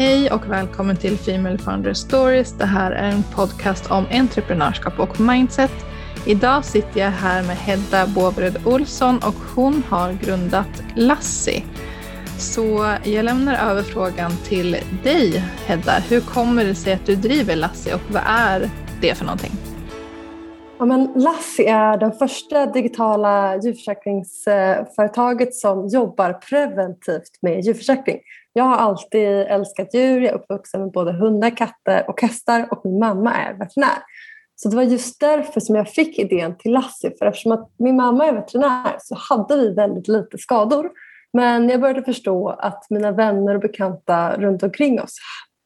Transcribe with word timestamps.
Hej 0.00 0.30
och 0.30 0.50
välkommen 0.50 0.96
till 0.96 1.18
Female 1.18 1.58
Founder 1.58 1.94
Stories. 1.94 2.52
Det 2.52 2.64
här 2.64 2.92
är 2.92 3.08
en 3.08 3.22
podcast 3.34 3.90
om 3.90 4.06
entreprenörskap 4.10 4.98
och 4.98 5.20
mindset. 5.20 5.70
Idag 6.26 6.64
sitter 6.64 7.00
jag 7.00 7.10
här 7.10 7.42
med 7.42 7.56
Hedda 7.56 8.06
Båvred 8.06 8.66
Olsson 8.66 9.16
och 9.16 9.34
hon 9.54 9.82
har 9.88 10.12
grundat 10.12 10.82
Lassi. 10.96 11.64
Så 12.38 12.94
jag 13.04 13.24
lämnar 13.24 13.70
över 13.70 13.82
frågan 13.82 14.30
till 14.44 14.76
dig 15.04 15.44
Hedda. 15.66 15.92
Hur 16.08 16.20
kommer 16.20 16.64
det 16.64 16.74
sig 16.74 16.92
att 16.92 17.06
du 17.06 17.16
driver 17.16 17.56
Lassi 17.56 17.94
och 17.94 18.10
vad 18.12 18.22
är 18.26 18.70
det 19.00 19.14
för 19.14 19.24
någonting? 19.24 19.52
Ja, 20.78 20.84
men 20.84 21.12
Lassi 21.14 21.64
är 21.64 21.96
det 21.96 22.12
första 22.18 22.66
digitala 22.66 23.56
djurförsäkringsföretaget 23.56 25.54
som 25.54 25.88
jobbar 25.88 26.32
preventivt 26.32 27.38
med 27.42 27.60
djurförsäkring. 27.60 28.18
Jag 28.52 28.64
har 28.64 28.76
alltid 28.76 29.28
älskat 29.28 29.94
djur, 29.94 30.20
jag 30.20 30.32
är 30.32 30.38
uppvuxen 30.38 30.80
med 30.80 30.90
både 30.90 31.12
hundar, 31.12 31.50
katter 31.50 32.10
och 32.10 32.22
hästar 32.22 32.68
och 32.70 32.80
min 32.84 32.98
mamma 32.98 33.34
är 33.34 33.52
veterinär. 33.52 33.98
Så 34.56 34.68
det 34.68 34.76
var 34.76 34.82
just 34.82 35.20
därför 35.20 35.60
som 35.60 35.76
jag 35.76 35.88
fick 35.88 36.18
idén 36.18 36.58
till 36.58 36.72
Lassi, 36.72 37.10
för 37.18 37.26
eftersom 37.26 37.52
att 37.52 37.70
min 37.78 37.96
mamma 37.96 38.26
är 38.26 38.32
veterinär 38.32 38.96
så 38.98 39.14
hade 39.14 39.56
vi 39.56 39.74
väldigt 39.74 40.08
lite 40.08 40.38
skador. 40.38 40.90
Men 41.32 41.68
jag 41.68 41.80
började 41.80 42.02
förstå 42.02 42.48
att 42.48 42.86
mina 42.90 43.12
vänner 43.12 43.54
och 43.54 43.60
bekanta 43.60 44.36
runt 44.36 44.62
omkring 44.62 45.00
oss 45.00 45.16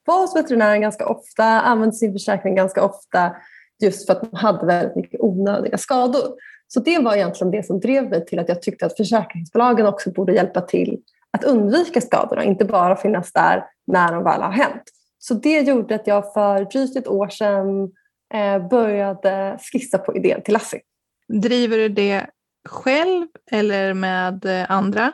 var 0.06 0.20
hos 0.20 0.36
veterinären 0.36 0.80
ganska 0.80 1.06
ofta, 1.06 1.44
använde 1.44 1.94
sin 1.94 2.12
försäkring 2.12 2.54
ganska 2.54 2.84
ofta 2.84 3.36
just 3.82 4.06
för 4.06 4.12
att 4.12 4.30
de 4.30 4.36
hade 4.36 4.66
väldigt 4.66 4.96
mycket 4.96 5.20
onödiga 5.20 5.78
skador. 5.78 6.22
Så 6.68 6.80
det 6.80 6.98
var 6.98 7.14
egentligen 7.14 7.50
det 7.50 7.66
som 7.66 7.80
drev 7.80 8.10
mig 8.10 8.24
till 8.24 8.38
att 8.38 8.48
jag 8.48 8.62
tyckte 8.62 8.86
att 8.86 8.96
försäkringsbolagen 8.96 9.86
också 9.86 10.10
borde 10.10 10.32
hjälpa 10.32 10.60
till 10.60 10.98
att 11.32 11.44
undvika 11.44 12.00
skadorna, 12.00 12.44
inte 12.44 12.64
bara 12.64 12.96
finnas 12.96 13.32
där 13.32 13.64
när 13.86 14.12
de 14.12 14.24
väl 14.24 14.42
har 14.42 14.50
hänt. 14.50 14.82
Så 15.18 15.34
det 15.34 15.60
gjorde 15.60 15.94
att 15.94 16.06
jag 16.06 16.32
för 16.32 16.64
drygt 16.64 16.96
ett 16.96 17.08
år 17.08 17.28
sedan 17.28 17.92
eh, 18.34 18.68
började 18.68 19.58
skissa 19.72 19.98
på 19.98 20.16
idén 20.16 20.42
till 20.42 20.54
Lassie. 20.54 20.80
Driver 21.28 21.78
du 21.78 21.88
det 21.88 22.26
själv 22.68 23.26
eller 23.50 23.94
med 23.94 24.44
eh, 24.44 24.70
andra? 24.70 25.12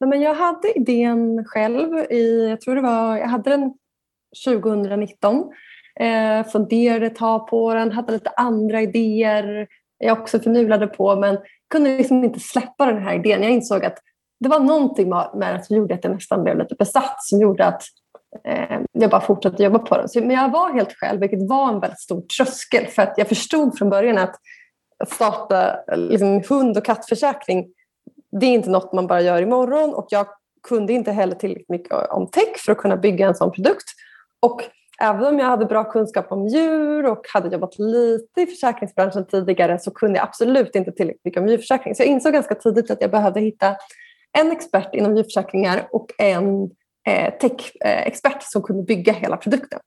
men 0.00 0.20
jag 0.20 0.34
hade 0.34 0.78
idén 0.78 1.44
själv. 1.44 1.98
I, 2.10 2.48
jag 2.48 2.60
tror 2.60 2.74
det 2.74 2.80
var, 2.80 3.16
jag 3.16 3.28
hade 3.28 3.50
den 3.50 3.74
2019. 4.46 5.52
Eh, 6.00 6.46
funderade 6.46 7.06
ett 7.06 7.16
tag 7.16 7.48
på 7.48 7.74
den, 7.74 7.92
hade 7.92 8.12
lite 8.12 8.30
andra 8.30 8.80
idéer 8.82 9.68
jag 9.98 10.20
också 10.20 10.38
förnulade 10.38 10.86
på 10.86 11.16
men 11.16 11.38
kunde 11.70 11.96
liksom 11.96 12.24
inte 12.24 12.40
släppa 12.40 12.86
den 12.86 13.02
här 13.02 13.14
idén. 13.14 13.42
Jag 13.42 13.52
insåg 13.52 13.84
att 13.84 13.98
det 14.40 14.48
var 14.48 14.60
någonting 14.60 15.08
med 15.08 15.54
det 15.54 15.64
som 15.64 15.76
gjorde 15.76 15.94
att 15.94 16.04
jag 16.04 16.12
nästan 16.12 16.42
blev 16.42 16.58
lite 16.58 16.74
besatt 16.74 17.24
som 17.24 17.40
gjorde 17.40 17.66
att 17.66 17.82
eh, 18.44 18.80
jag 18.92 19.10
bara 19.10 19.20
fortsatte 19.20 19.62
jobba 19.62 19.78
på 19.78 19.96
den. 19.96 20.08
Så, 20.08 20.20
men 20.20 20.30
jag 20.30 20.50
var 20.50 20.72
helt 20.72 20.92
själv, 20.92 21.20
vilket 21.20 21.48
var 21.48 21.68
en 21.68 21.80
väldigt 21.80 22.00
stor 22.00 22.20
tröskel 22.20 22.86
för 22.86 23.02
att 23.02 23.14
jag 23.16 23.28
förstod 23.28 23.78
från 23.78 23.90
början 23.90 24.18
att 24.18 24.34
starta 25.08 25.76
liksom, 25.96 26.42
hund 26.48 26.76
och 26.76 26.84
kattförsäkring 26.84 27.66
det 28.40 28.46
är 28.46 28.50
inte 28.50 28.70
något 28.70 28.92
man 28.92 29.06
bara 29.06 29.20
gör 29.20 29.42
imorgon 29.42 29.94
och 29.94 30.06
jag 30.10 30.26
kunde 30.68 30.92
inte 30.92 31.12
heller 31.12 31.34
tillräckligt 31.34 31.68
mycket 31.68 31.92
om 32.10 32.30
tech 32.30 32.64
för 32.64 32.72
att 32.72 32.78
kunna 32.78 32.96
bygga 32.96 33.26
en 33.26 33.34
sån 33.34 33.52
produkt. 33.52 33.84
Och 34.40 34.62
även 35.00 35.24
om 35.24 35.38
jag 35.38 35.46
hade 35.46 35.64
bra 35.66 35.84
kunskap 35.84 36.32
om 36.32 36.46
djur 36.46 37.06
och 37.06 37.26
hade 37.32 37.48
jobbat 37.48 37.78
lite 37.78 38.40
i 38.40 38.46
försäkringsbranschen 38.46 39.26
tidigare 39.26 39.78
så 39.78 39.90
kunde 39.90 40.18
jag 40.18 40.28
absolut 40.28 40.74
inte 40.74 40.92
tillräckligt 40.92 41.24
mycket 41.24 41.40
om 41.40 41.48
djurförsäkring. 41.48 41.94
Så 41.94 42.02
jag 42.02 42.08
insåg 42.08 42.32
ganska 42.32 42.54
tidigt 42.54 42.90
att 42.90 43.00
jag 43.00 43.10
behövde 43.10 43.40
hitta 43.40 43.76
en 44.40 44.52
expert 44.52 44.94
inom 44.94 45.16
djurförsäkringar 45.16 45.88
och 45.92 46.12
en 46.18 46.70
eh, 47.08 47.34
tech-expert 47.40 48.42
som 48.42 48.62
kunde 48.62 48.82
bygga 48.82 49.12
hela 49.12 49.36
produkten. 49.36 49.80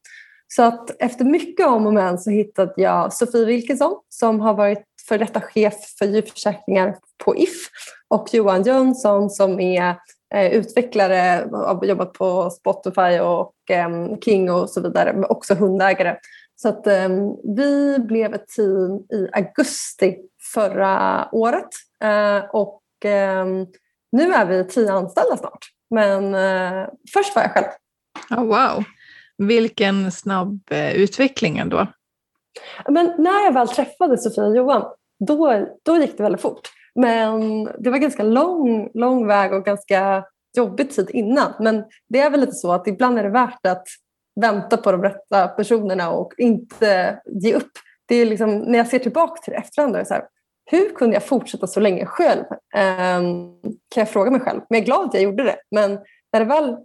Så 0.47 0.63
att 0.63 1.01
efter 1.01 1.25
mycket 1.25 1.67
om 1.67 1.87
och 1.87 1.93
men 1.93 2.19
så 2.19 2.29
hittade 2.29 2.73
jag 2.77 3.13
Sofie 3.13 3.45
Wilkinson 3.45 3.99
som 4.09 4.39
har 4.39 4.53
varit 4.53 4.83
för 5.07 5.17
detta 5.17 5.41
chef 5.41 5.73
för 5.99 6.05
djurförsäkringar 6.05 6.95
på 7.25 7.35
If 7.35 7.69
och 8.07 8.33
Johan 8.33 8.63
Jönsson 8.63 9.29
som 9.29 9.59
är 9.59 9.95
eh, 10.35 10.51
utvecklare 10.53 11.45
och 11.45 11.57
har 11.59 11.85
jobbat 11.85 12.13
på 12.13 12.49
Spotify 12.49 13.19
och 13.19 13.53
eh, 13.69 14.17
King 14.25 14.51
och 14.51 14.69
så 14.69 14.81
vidare, 14.81 15.13
men 15.13 15.25
också 15.25 15.53
hundägare. 15.53 16.15
Så 16.55 16.69
att 16.69 16.87
eh, 16.87 17.09
vi 17.55 17.99
blev 17.99 18.33
ett 18.33 18.47
team 18.47 18.95
i 18.95 19.29
augusti 19.31 20.17
förra 20.53 21.29
året 21.31 21.69
eh, 22.03 22.49
och 22.53 22.81
ehm, 23.05 23.67
nu 24.11 24.33
är 24.33 24.45
vi 24.45 24.63
tio 24.63 24.93
anställda 24.93 25.37
snart. 25.37 25.65
Men 25.89 26.35
eh, 26.35 26.87
först 27.13 27.35
var 27.35 27.41
jag 27.41 27.51
själv. 27.51 27.67
Oh, 28.29 28.45
wow, 28.45 28.83
vilken 29.37 30.11
snabb 30.11 30.59
eh, 30.71 30.93
utveckling 30.95 31.57
ändå. 31.57 31.87
Men 32.87 33.13
när 33.17 33.45
jag 33.45 33.53
väl 33.53 33.67
träffade 33.67 34.17
Sofia 34.17 34.43
och 34.43 34.55
Johan 34.55 34.83
då, 35.19 35.67
då 35.83 35.97
gick 35.97 36.17
det 36.17 36.23
väldigt 36.23 36.41
fort. 36.41 36.69
Men 36.95 37.63
det 37.63 37.89
var 37.89 37.97
ganska 37.97 38.23
lång, 38.23 38.89
lång 38.93 39.27
väg 39.27 39.53
och 39.53 39.65
ganska 39.65 40.25
jobbig 40.57 40.91
tid 40.91 41.09
innan. 41.09 41.53
Men 41.59 41.83
det 42.09 42.19
är 42.19 42.29
väl 42.29 42.39
lite 42.39 42.51
så 42.51 42.71
att 42.71 42.87
ibland 42.87 43.19
är 43.19 43.23
det 43.23 43.29
värt 43.29 43.65
att 43.65 43.87
vänta 44.41 44.77
på 44.77 44.91
de 44.91 45.03
rätta 45.03 45.47
personerna 45.47 46.09
och 46.09 46.33
inte 46.37 47.19
ge 47.25 47.53
upp. 47.53 47.71
Det 48.05 48.15
är 48.15 48.25
liksom, 48.25 48.59
när 48.59 48.77
jag 48.77 48.87
ser 48.87 48.99
tillbaka 48.99 49.41
till 49.41 49.53
det 49.53 49.59
efterhand, 49.59 49.95
är 49.95 50.03
så 50.03 50.13
här, 50.13 50.23
hur 50.71 50.89
kunde 50.89 51.15
jag 51.15 51.25
fortsätta 51.25 51.67
så 51.67 51.79
länge 51.79 52.05
själv? 52.05 52.43
Um, 52.77 53.61
kan 53.89 54.01
jag 54.01 54.09
fråga 54.09 54.31
mig 54.31 54.41
själv. 54.41 54.61
Men 54.69 54.77
jag 54.77 54.81
är 54.81 54.85
glad 54.85 55.05
att 55.05 55.13
jag 55.13 55.23
gjorde 55.23 55.43
det. 55.43 55.55
Men 55.71 55.91
när 56.33 56.39
det, 56.39 56.45
väl, 56.45 56.75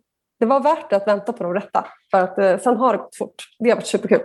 det 0.41 0.47
var 0.47 0.61
värt 0.61 0.93
att 0.93 1.07
vänta 1.07 1.33
på 1.33 1.45
de 1.45 1.55
rätta. 1.55 1.87
För 2.11 2.21
att 2.21 2.39
uh, 2.39 2.63
sen 2.63 2.77
har 2.77 2.93
det 2.93 2.99
gått 2.99 3.17
fort. 3.17 3.35
Det 3.59 3.71
har 3.71 3.77
varit 3.77 3.87
superkul. 3.87 4.23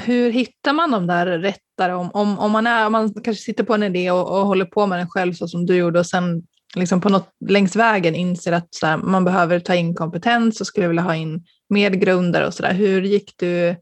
Hur 0.00 0.30
hittar 0.30 0.72
man 0.72 0.90
de 0.90 1.06
där 1.06 1.26
rätta? 1.26 1.96
Om, 1.96 2.10
om, 2.14 2.38
om, 2.38 2.52
man, 2.52 2.66
är, 2.66 2.86
om 2.86 2.92
man 2.92 3.14
kanske 3.14 3.42
sitter 3.42 3.64
på 3.64 3.74
en 3.74 3.82
idé 3.82 4.10
och, 4.10 4.38
och 4.38 4.46
håller 4.46 4.64
på 4.64 4.86
med 4.86 4.98
den 4.98 5.08
själv 5.08 5.32
så 5.32 5.48
som 5.48 5.66
du 5.66 5.76
gjorde 5.76 5.98
och 5.98 6.06
sen 6.06 6.42
liksom 6.76 7.00
på 7.00 7.08
något 7.08 7.28
längs 7.48 7.76
vägen 7.76 8.14
inser 8.14 8.52
att 8.52 8.68
här, 8.82 8.96
man 8.96 9.24
behöver 9.24 9.60
ta 9.60 9.74
in 9.74 9.94
kompetens 9.94 10.60
och 10.60 10.66
skulle 10.66 10.88
vilja 10.88 11.02
ha 11.02 11.14
in 11.14 11.44
medgrundare 11.68 12.46
och 12.46 12.54
sådär. 12.54 12.72
Hur 12.72 13.02
gick 13.02 13.34
du 13.36 13.76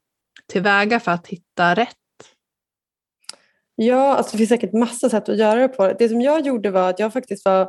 tillväga 0.53 1.01
för 1.01 1.13
att 1.13 1.27
hitta 1.27 1.75
rätt? 1.75 1.97
Ja, 3.83 4.17
alltså 4.17 4.33
det 4.33 4.39
finns 4.39 4.49
säkert 4.49 4.73
massa 4.73 5.11
sätt 5.11 5.29
att 5.29 5.37
göra 5.37 5.61
det 5.61 5.69
på. 5.69 5.93
Det 5.99 6.09
som 6.09 6.21
jag 6.21 6.47
gjorde 6.47 6.71
var 6.71 6.91
att 6.91 6.99
jag 6.99 7.13
faktiskt 7.13 7.45
var, 7.45 7.69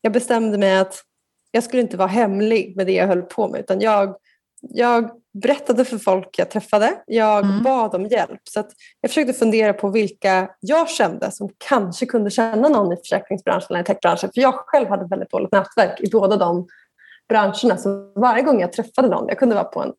jag 0.00 0.12
bestämde 0.12 0.58
mig 0.58 0.78
att 0.78 1.02
jag 1.50 1.64
skulle 1.64 1.82
inte 1.82 1.96
vara 1.96 2.08
hemlig 2.08 2.76
med 2.76 2.86
det 2.86 2.92
jag 2.92 3.06
höll 3.06 3.22
på 3.22 3.48
med 3.48 3.60
utan 3.60 3.80
jag, 3.80 4.16
jag 4.60 5.10
berättade 5.42 5.84
för 5.84 5.98
folk 5.98 6.38
jag 6.38 6.50
träffade. 6.50 6.94
Jag 7.06 7.44
mm. 7.44 7.62
bad 7.62 7.94
om 7.94 8.06
hjälp. 8.06 8.40
Så 8.44 8.64
jag 9.00 9.10
försökte 9.10 9.32
fundera 9.32 9.72
på 9.72 9.88
vilka 9.88 10.50
jag 10.60 10.90
kände 10.90 11.30
som 11.30 11.48
kanske 11.68 12.06
kunde 12.06 12.30
känna 12.30 12.68
någon 12.68 12.92
i 12.92 12.96
försäkringsbranschen 12.96 13.76
eller 13.76 13.84
techbranschen. 13.84 14.30
För 14.34 14.40
jag 14.40 14.54
själv 14.54 14.88
hade 14.88 15.06
väldigt 15.06 15.30
dåligt 15.30 15.52
nätverk 15.52 16.00
i 16.00 16.10
båda 16.10 16.36
de 16.36 16.66
branscherna. 17.28 17.76
Så 17.76 18.12
varje 18.16 18.42
gång 18.42 18.60
jag 18.60 18.72
träffade 18.72 19.08
någon, 19.08 19.28
jag 19.28 19.38
kunde 19.38 19.54
vara 19.54 19.64
på 19.64 19.82
en 19.82 19.92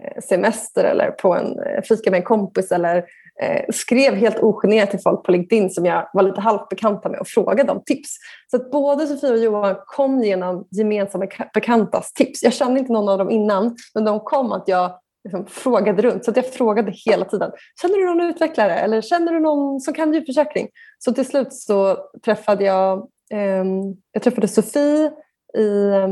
eh, 0.00 0.22
semester 0.22 0.84
eller 0.84 1.10
på 1.10 1.34
en 1.34 1.58
eh, 1.58 1.82
fika 1.82 2.10
med 2.10 2.18
en 2.18 2.24
kompis 2.24 2.72
eller 2.72 3.04
Eh, 3.42 3.64
skrev 3.72 4.14
helt 4.14 4.38
ogenerat 4.38 4.90
till 4.90 5.00
folk 5.00 5.24
på 5.24 5.32
LinkedIn 5.32 5.70
som 5.70 5.86
jag 5.86 6.08
var 6.12 6.22
lite 6.22 6.40
halvbekanta 6.40 7.08
med 7.08 7.20
och 7.20 7.28
frågade 7.28 7.72
om 7.72 7.82
tips. 7.86 8.16
Så 8.50 8.56
att 8.56 8.70
både 8.70 9.06
Sofia 9.06 9.30
och 9.30 9.38
Johan 9.38 9.76
kom 9.86 10.22
genom 10.22 10.66
gemensamma 10.70 11.26
bekantas 11.54 12.12
tips. 12.12 12.42
Jag 12.42 12.52
kände 12.52 12.80
inte 12.80 12.92
någon 12.92 13.08
av 13.08 13.18
dem 13.18 13.30
innan, 13.30 13.76
men 13.94 14.04
de 14.04 14.20
kom 14.20 14.52
att 14.52 14.64
jag 14.66 14.90
liksom 15.24 15.46
frågade 15.46 16.02
runt. 16.02 16.24
Så 16.24 16.30
att 16.30 16.36
jag 16.36 16.52
frågade 16.52 16.92
hela 17.06 17.24
tiden. 17.24 17.50
Känner 17.80 17.96
du 17.96 18.04
någon 18.04 18.30
utvecklare 18.30 18.78
eller 18.78 19.00
känner 19.00 19.32
du 19.32 19.40
någon 19.40 19.80
som 19.80 19.94
kan 19.94 20.14
djurförsäkring? 20.14 20.68
Så 20.98 21.12
till 21.12 21.26
slut 21.26 21.52
så 21.52 21.96
träffade 22.24 22.64
jag, 22.64 22.98
eh, 23.32 23.64
jag 24.12 24.22
träffade 24.22 24.48
Sofie 24.48 25.12
i 25.58 25.88
eh, 25.88 26.08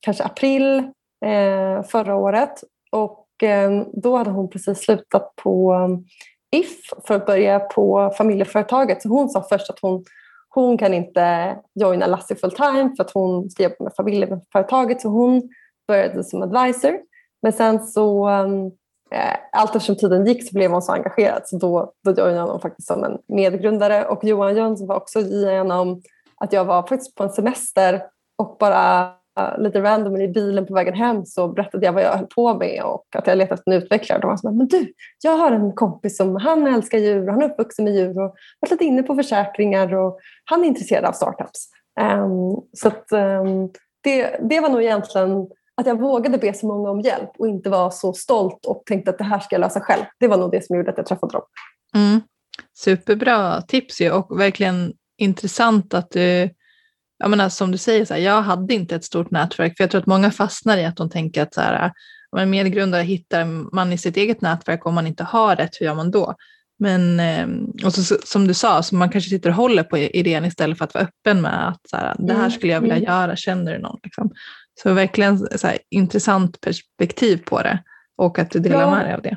kanske 0.00 0.24
april 0.24 0.78
eh, 1.24 1.82
förra 1.82 2.16
året 2.16 2.64
och 2.90 3.26
ehm, 3.42 3.84
då 3.92 4.16
hade 4.16 4.30
hon 4.30 4.50
precis 4.50 4.78
slutat 4.78 5.36
på 5.36 5.76
If 6.52 6.80
för 7.06 7.14
att 7.14 7.26
börja 7.26 7.58
på 7.60 8.12
familjeföretaget. 8.18 9.02
Så 9.02 9.08
hon 9.08 9.28
sa 9.28 9.46
först 9.48 9.70
att 9.70 9.78
hon, 9.82 10.04
hon 10.48 10.78
kan 10.78 10.94
inte 10.94 11.56
joina 11.74 12.06
Lassie 12.06 12.36
full 12.36 12.52
time 12.52 12.94
för 12.96 13.04
att 13.04 13.10
hon 13.10 13.50
ska 13.50 13.62
jobba 13.62 13.76
med 13.80 13.92
familjeföretaget. 13.96 15.00
Så 15.00 15.08
hon 15.08 15.42
började 15.88 16.24
som 16.24 16.42
advisor. 16.42 16.98
Men 17.42 17.52
sen 17.52 17.86
så 17.86 18.28
um, 18.28 18.66
eh, 19.10 19.36
allt 19.52 19.76
eftersom 19.76 19.96
tiden 19.96 20.26
gick 20.26 20.48
så 20.48 20.54
blev 20.54 20.70
hon 20.70 20.82
så 20.82 20.92
engagerad 20.92 21.42
så 21.44 21.58
då, 21.58 21.92
då 22.04 22.10
joinade 22.10 22.50
hon 22.50 22.60
faktiskt 22.60 22.88
som 22.88 23.04
en 23.04 23.18
medgrundare. 23.28 24.04
Och 24.04 24.24
Johan 24.24 24.56
Jönsson 24.56 24.86
var 24.86 24.96
också 24.96 25.20
genom 25.20 26.02
att 26.36 26.52
jag 26.52 26.64
var 26.64 26.82
faktiskt 26.82 27.14
på 27.14 27.24
en 27.24 27.30
semester 27.30 28.02
och 28.38 28.56
bara 28.60 29.12
Eh, 29.40 29.62
lite 29.62 29.80
random 29.80 30.16
i 30.16 30.28
bilen 30.28 30.66
på 30.66 30.74
vägen 30.74 30.94
hem 30.94 31.26
så 31.26 31.48
berättade 31.48 31.86
jag 31.86 31.92
vad 31.92 32.02
jag 32.02 32.16
höll 32.16 32.26
på 32.26 32.54
med 32.54 32.82
och 32.84 33.06
att 33.16 33.26
jag 33.26 33.38
letade 33.38 33.54
efter 33.54 33.72
en 33.72 33.82
utvecklare. 33.82 34.20
De 34.20 34.26
var 34.26 34.36
så 34.36 34.50
men 34.50 34.68
du, 34.68 34.92
jag 35.22 35.36
har 35.36 35.52
en 35.52 35.72
kompis 35.72 36.16
som 36.16 36.36
han 36.36 36.66
älskar 36.66 36.98
djur 36.98 37.28
och 37.28 37.32
han 37.32 37.42
är 37.42 37.50
uppvuxen 37.50 37.84
med 37.84 37.94
djur 37.94 38.18
och 38.18 38.34
varit 38.60 38.70
lite 38.70 38.84
inne 38.84 39.02
på 39.02 39.14
försäkringar 39.14 39.94
och 39.94 40.18
han 40.44 40.64
är 40.64 40.68
intresserad 40.68 41.04
av 41.04 41.12
startups. 41.12 41.68
Um, 42.00 42.62
så 42.72 42.88
att, 42.88 43.12
um, 43.12 43.70
det, 44.00 44.40
det 44.50 44.60
var 44.60 44.68
nog 44.68 44.82
egentligen 44.82 45.46
att 45.74 45.86
jag 45.86 46.00
vågade 46.00 46.38
be 46.38 46.54
så 46.54 46.66
många 46.66 46.90
om 46.90 47.00
hjälp 47.00 47.30
och 47.38 47.48
inte 47.48 47.70
var 47.70 47.90
så 47.90 48.12
stolt 48.12 48.66
och 48.66 48.82
tänkte 48.86 49.10
att 49.10 49.18
det 49.18 49.24
här 49.24 49.40
ska 49.40 49.54
jag 49.54 49.60
lösa 49.60 49.80
själv. 49.80 50.02
Det 50.20 50.28
var 50.28 50.36
nog 50.36 50.50
det 50.50 50.66
som 50.66 50.76
gjorde 50.76 50.90
att 50.90 50.96
jag 50.96 51.06
träffade 51.06 51.32
dem. 51.32 51.42
Mm. 51.94 52.20
Superbra 52.74 53.62
tips 53.62 54.00
ju 54.00 54.10
och 54.10 54.40
verkligen 54.40 54.92
intressant 55.18 55.94
att 55.94 56.10
du, 56.10 56.50
jag 57.22 57.30
menar, 57.30 57.48
som 57.48 57.70
du 57.70 57.78
säger, 57.78 58.04
så 58.04 58.14
här, 58.14 58.20
jag 58.20 58.42
hade 58.42 58.74
inte 58.74 58.96
ett 58.96 59.04
stort 59.04 59.30
nätverk 59.30 59.76
för 59.76 59.84
jag 59.84 59.90
tror 59.90 60.00
att 60.00 60.06
många 60.06 60.30
fastnar 60.30 60.78
i 60.78 60.84
att 60.84 60.96
de 60.96 61.10
tänker 61.10 61.42
att 61.42 61.54
så 61.54 61.60
här, 61.60 61.92
men 62.36 62.50
medgrundare 62.50 63.02
hittar 63.02 63.44
man 63.74 63.92
i 63.92 63.98
sitt 63.98 64.16
eget 64.16 64.40
nätverk 64.40 64.86
om 64.86 64.94
man 64.94 65.06
inte 65.06 65.24
har 65.24 65.60
ett, 65.60 65.80
hur 65.80 65.86
gör 65.86 65.94
man 65.94 66.10
då? 66.10 66.34
Men 66.78 67.20
ehm, 67.20 67.72
och 67.84 67.94
så, 67.94 68.16
som 68.24 68.46
du 68.46 68.54
sa, 68.54 68.82
så 68.82 68.94
man 68.94 69.10
kanske 69.10 69.30
sitter 69.30 69.50
och 69.50 69.56
håller 69.56 69.82
på 69.82 69.98
idén 69.98 70.44
istället 70.44 70.78
för 70.78 70.84
att 70.84 70.94
vara 70.94 71.04
öppen 71.04 71.42
med 71.42 71.68
att 71.68 71.80
så 71.88 71.96
här, 71.96 72.16
det 72.18 72.32
här 72.32 72.40
mm, 72.40 72.50
skulle 72.50 72.72
jag 72.72 72.80
vilja 72.80 72.96
mm. 72.96 73.08
göra, 73.08 73.36
känner 73.36 73.72
du 73.72 73.78
någon? 73.78 74.00
Liksom. 74.02 74.30
Så 74.82 74.92
verkligen 74.92 75.38
så 75.38 75.66
här, 75.66 75.78
intressant 75.90 76.60
perspektiv 76.60 77.36
på 77.44 77.62
det 77.62 77.82
och 78.16 78.38
att 78.38 78.50
du 78.50 78.58
delar 78.58 78.80
ja. 78.80 78.90
med 78.90 79.06
dig 79.06 79.14
av 79.14 79.22
det. 79.22 79.36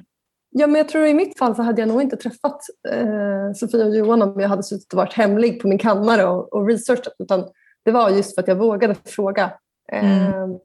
Ja, 0.57 0.67
men 0.67 0.75
jag 0.75 0.89
tror 0.89 1.05
i 1.05 1.13
mitt 1.13 1.37
fall 1.37 1.55
så 1.55 1.61
hade 1.61 1.81
jag 1.81 1.87
nog 1.87 2.01
inte 2.01 2.15
träffat 2.15 2.61
eh, 2.91 3.53
Sofia 3.55 3.85
och 3.85 3.95
Johan 3.95 4.21
om 4.21 4.39
jag 4.39 4.49
hade 4.49 4.63
suttit 4.63 4.93
och 4.93 4.97
varit 4.97 5.13
hemlig 5.13 5.61
på 5.61 5.67
min 5.67 5.77
kammare 5.77 6.25
och, 6.25 6.53
och 6.53 6.67
researchat. 6.67 7.15
Utan 7.19 7.45
det 7.85 7.91
var 7.91 8.09
just 8.09 8.35
för 8.35 8.41
att 8.41 8.47
jag 8.47 8.55
vågade 8.55 8.95
fråga 9.05 9.53
mm. 9.91 10.59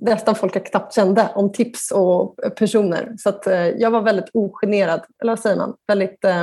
nästan 0.00 0.34
folk 0.34 0.56
jag 0.56 0.66
knappt 0.66 0.94
kände 0.94 1.30
om 1.34 1.52
tips 1.52 1.90
och 1.90 2.36
personer. 2.56 3.14
Så 3.18 3.28
att, 3.28 3.46
eh, 3.46 3.68
jag 3.68 3.90
var 3.90 4.02
väldigt 4.02 4.30
ogenerad, 4.32 5.04
eller 5.22 5.32
vad 5.32 5.40
säger 5.40 5.56
man? 5.56 5.76
Väldigt 5.86 6.24
eh, 6.24 6.42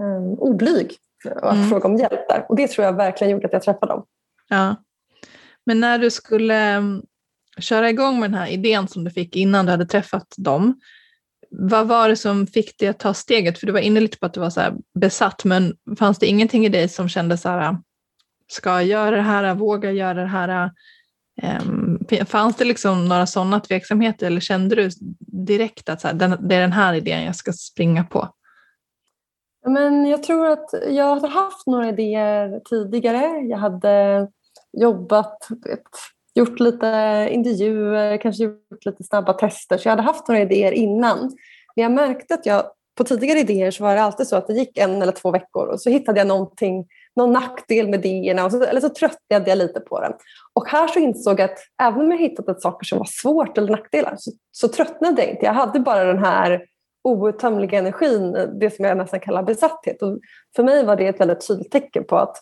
eh, 0.00 0.22
oblyg 0.38 0.96
att 1.24 1.54
mm. 1.54 1.68
fråga 1.68 1.88
om 1.88 1.96
hjälp 1.96 2.28
där. 2.28 2.46
Och 2.48 2.56
det 2.56 2.68
tror 2.68 2.84
jag 2.84 2.92
verkligen 2.92 3.30
gjorde 3.30 3.46
att 3.46 3.52
jag 3.52 3.62
träffade 3.62 3.92
dem. 3.92 4.04
Ja. 4.48 4.76
Men 5.66 5.80
när 5.80 5.98
du 5.98 6.10
skulle 6.10 6.82
köra 7.58 7.90
igång 7.90 8.20
med 8.20 8.30
den 8.30 8.38
här 8.38 8.48
idén 8.48 8.88
som 8.88 9.04
du 9.04 9.10
fick 9.10 9.36
innan 9.36 9.66
du 9.66 9.70
hade 9.70 9.86
träffat 9.86 10.34
dem, 10.36 10.80
vad 11.50 11.88
var 11.88 12.08
det 12.08 12.16
som 12.16 12.46
fick 12.46 12.78
dig 12.78 12.88
att 12.88 12.98
ta 12.98 13.14
steget? 13.14 13.58
För 13.58 13.66
du 13.66 13.72
var 13.72 13.80
inne 13.80 14.00
lite 14.00 14.18
på 14.18 14.26
att 14.26 14.34
du 14.34 14.40
var 14.40 14.50
så 14.50 14.60
besatt, 14.94 15.44
men 15.44 15.76
fanns 15.98 16.18
det 16.18 16.26
ingenting 16.26 16.66
i 16.66 16.68
dig 16.68 16.88
som 16.88 17.08
kände 17.08 17.38
så 17.38 17.48
här, 17.48 17.76
ska 18.52 18.70
jag 18.70 18.84
göra 18.84 19.16
det 19.16 19.22
här, 19.22 19.54
våga 19.54 19.90
göra 19.90 20.14
det 20.14 20.26
här? 20.26 20.70
Ehm, 21.42 21.98
fanns 22.26 22.56
det 22.56 22.64
liksom 22.64 23.08
några 23.08 23.26
sådana 23.26 23.60
tveksamheter 23.60 24.26
eller 24.26 24.40
kände 24.40 24.74
du 24.74 24.90
direkt 25.20 25.88
att 25.88 26.00
så 26.00 26.08
här, 26.08 26.14
det 26.14 26.54
är 26.54 26.60
den 26.60 26.72
här 26.72 26.94
idén 26.94 27.24
jag 27.24 27.36
ska 27.36 27.52
springa 27.52 28.04
på? 28.04 28.28
Men 29.66 30.06
jag 30.06 30.22
tror 30.22 30.46
att 30.46 30.70
jag 30.88 31.14
hade 31.14 31.28
haft 31.28 31.66
några 31.66 31.88
idéer 31.88 32.60
tidigare. 32.64 33.40
Jag 33.40 33.58
hade 33.58 34.28
jobbat, 34.72 35.46
vet, 35.64 35.82
gjort 36.34 36.60
lite 36.60 37.28
intervjuer, 37.30 38.16
kanske 38.16 38.44
gjort 38.44 38.84
lite 38.84 39.04
snabba 39.04 39.32
tester. 39.32 39.78
Så 39.78 39.88
jag 39.88 39.92
hade 39.92 40.02
haft 40.02 40.28
några 40.28 40.42
idéer 40.42 40.72
innan. 40.72 41.18
Men 41.76 41.82
jag 41.82 41.92
märkte 41.92 42.34
att 42.34 42.46
jag 42.46 42.64
på 42.94 43.04
tidigare 43.04 43.38
idéer 43.38 43.70
så 43.70 43.84
var 43.84 43.94
det 43.94 44.02
alltid 44.02 44.26
så 44.26 44.36
att 44.36 44.46
det 44.46 44.52
gick 44.52 44.78
en 44.78 45.02
eller 45.02 45.12
två 45.12 45.30
veckor 45.30 45.66
och 45.66 45.80
så 45.80 45.90
hittade 45.90 46.20
jag 46.20 46.26
någonting, 46.26 46.86
någon 47.16 47.32
nackdel 47.32 47.88
med 47.88 48.06
idéerna 48.06 48.44
och 48.44 48.52
så, 48.52 48.64
eller 48.64 48.80
så 48.80 48.88
tröttnade 48.88 49.50
jag 49.50 49.58
lite 49.58 49.80
på 49.80 50.00
den. 50.00 50.12
Och 50.52 50.68
här 50.68 50.88
så 50.88 50.98
insåg 50.98 51.40
jag 51.40 51.50
att 51.50 51.58
även 51.82 52.00
om 52.00 52.10
jag 52.10 52.18
hittat 52.18 52.48
ett 52.48 52.62
saker 52.62 52.84
som 52.84 52.98
var 52.98 53.04
svårt 53.04 53.58
eller 53.58 53.70
nackdelar 53.70 54.14
så, 54.18 54.30
så 54.52 54.68
tröttnade 54.68 55.22
jag 55.22 55.30
inte. 55.30 55.46
Jag 55.46 55.52
hade 55.52 55.80
bara 55.80 56.04
den 56.04 56.24
här 56.24 56.66
outtömliga 57.04 57.78
energin, 57.78 58.32
det 58.60 58.76
som 58.76 58.84
jag 58.84 58.96
nästan 58.96 59.20
kallar 59.20 59.42
besatthet. 59.42 60.02
Och 60.02 60.18
för 60.56 60.62
mig 60.62 60.84
var 60.84 60.96
det 60.96 61.06
ett 61.06 61.20
väldigt 61.20 61.46
tydligt 61.48 61.72
tecken 61.72 62.04
på 62.04 62.16
att 62.16 62.36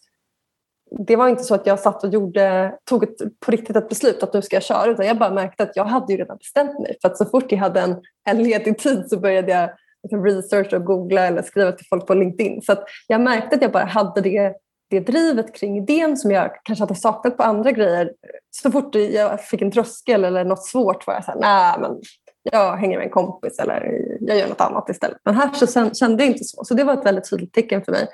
det 1.06 1.16
var 1.16 1.28
inte 1.28 1.44
så 1.44 1.54
att 1.54 1.66
jag 1.66 1.80
satt 1.80 2.04
och 2.04 2.10
gjorde, 2.10 2.74
tog 2.84 3.04
ett, 3.04 3.40
på 3.46 3.50
riktigt 3.50 3.76
ett 3.76 3.88
beslut 3.88 4.22
att 4.22 4.34
nu 4.34 4.42
ska 4.42 4.56
jag 4.56 4.62
köra 4.62 4.90
utan 4.90 5.06
jag 5.06 5.18
bara 5.18 5.34
märkte 5.34 5.62
att 5.62 5.76
jag 5.76 5.84
hade 5.84 6.12
ju 6.12 6.18
redan 6.18 6.36
bestämt 6.36 6.78
mig. 6.78 6.96
För 7.02 7.08
att 7.08 7.18
så 7.18 7.24
fort 7.24 7.52
jag 7.52 7.58
hade 7.58 7.80
en, 7.80 8.02
en 8.28 8.42
ledig 8.42 8.78
tid 8.78 9.04
så 9.08 9.20
började 9.20 9.52
jag 9.52 9.70
Liksom 10.02 10.24
researcha 10.24 10.76
och 10.76 10.84
googla 10.84 11.26
eller 11.26 11.42
skriva 11.42 11.72
till 11.72 11.86
folk 11.86 12.06
på 12.06 12.14
LinkedIn. 12.14 12.62
Så 12.62 12.74
jag 13.06 13.20
märkte 13.20 13.56
att 13.56 13.62
jag 13.62 13.72
bara 13.72 13.84
hade 13.84 14.20
det, 14.20 14.54
det 14.90 15.00
drivet 15.00 15.54
kring 15.54 15.78
idén 15.78 16.16
som 16.16 16.30
jag 16.30 16.50
kanske 16.64 16.82
hade 16.82 16.94
saknat 16.94 17.36
på 17.36 17.42
andra 17.42 17.72
grejer. 17.72 18.12
Så 18.50 18.70
fort 18.70 18.94
jag 18.94 19.44
fick 19.44 19.62
en 19.62 19.70
tröskel 19.70 20.24
eller 20.24 20.44
något 20.44 20.66
svårt 20.66 21.06
var 21.06 21.14
jag 21.14 21.24
så 21.24 21.30
här, 21.30 21.40
nej 21.40 21.76
men 21.80 22.00
jag 22.42 22.76
hänger 22.76 22.98
med 22.98 23.04
en 23.06 23.12
kompis 23.12 23.58
eller 23.58 24.04
jag 24.20 24.38
gör 24.38 24.48
något 24.48 24.60
annat 24.60 24.88
istället. 24.88 25.18
Men 25.24 25.34
här 25.34 25.52
så 25.52 25.94
kände 25.94 26.22
jag 26.22 26.32
inte 26.32 26.44
så. 26.44 26.64
Så 26.64 26.74
det 26.74 26.84
var 26.84 26.94
ett 26.94 27.06
väldigt 27.06 27.30
tydligt 27.30 27.52
tecken 27.52 27.84
för 27.84 27.92
mig. 27.92 28.08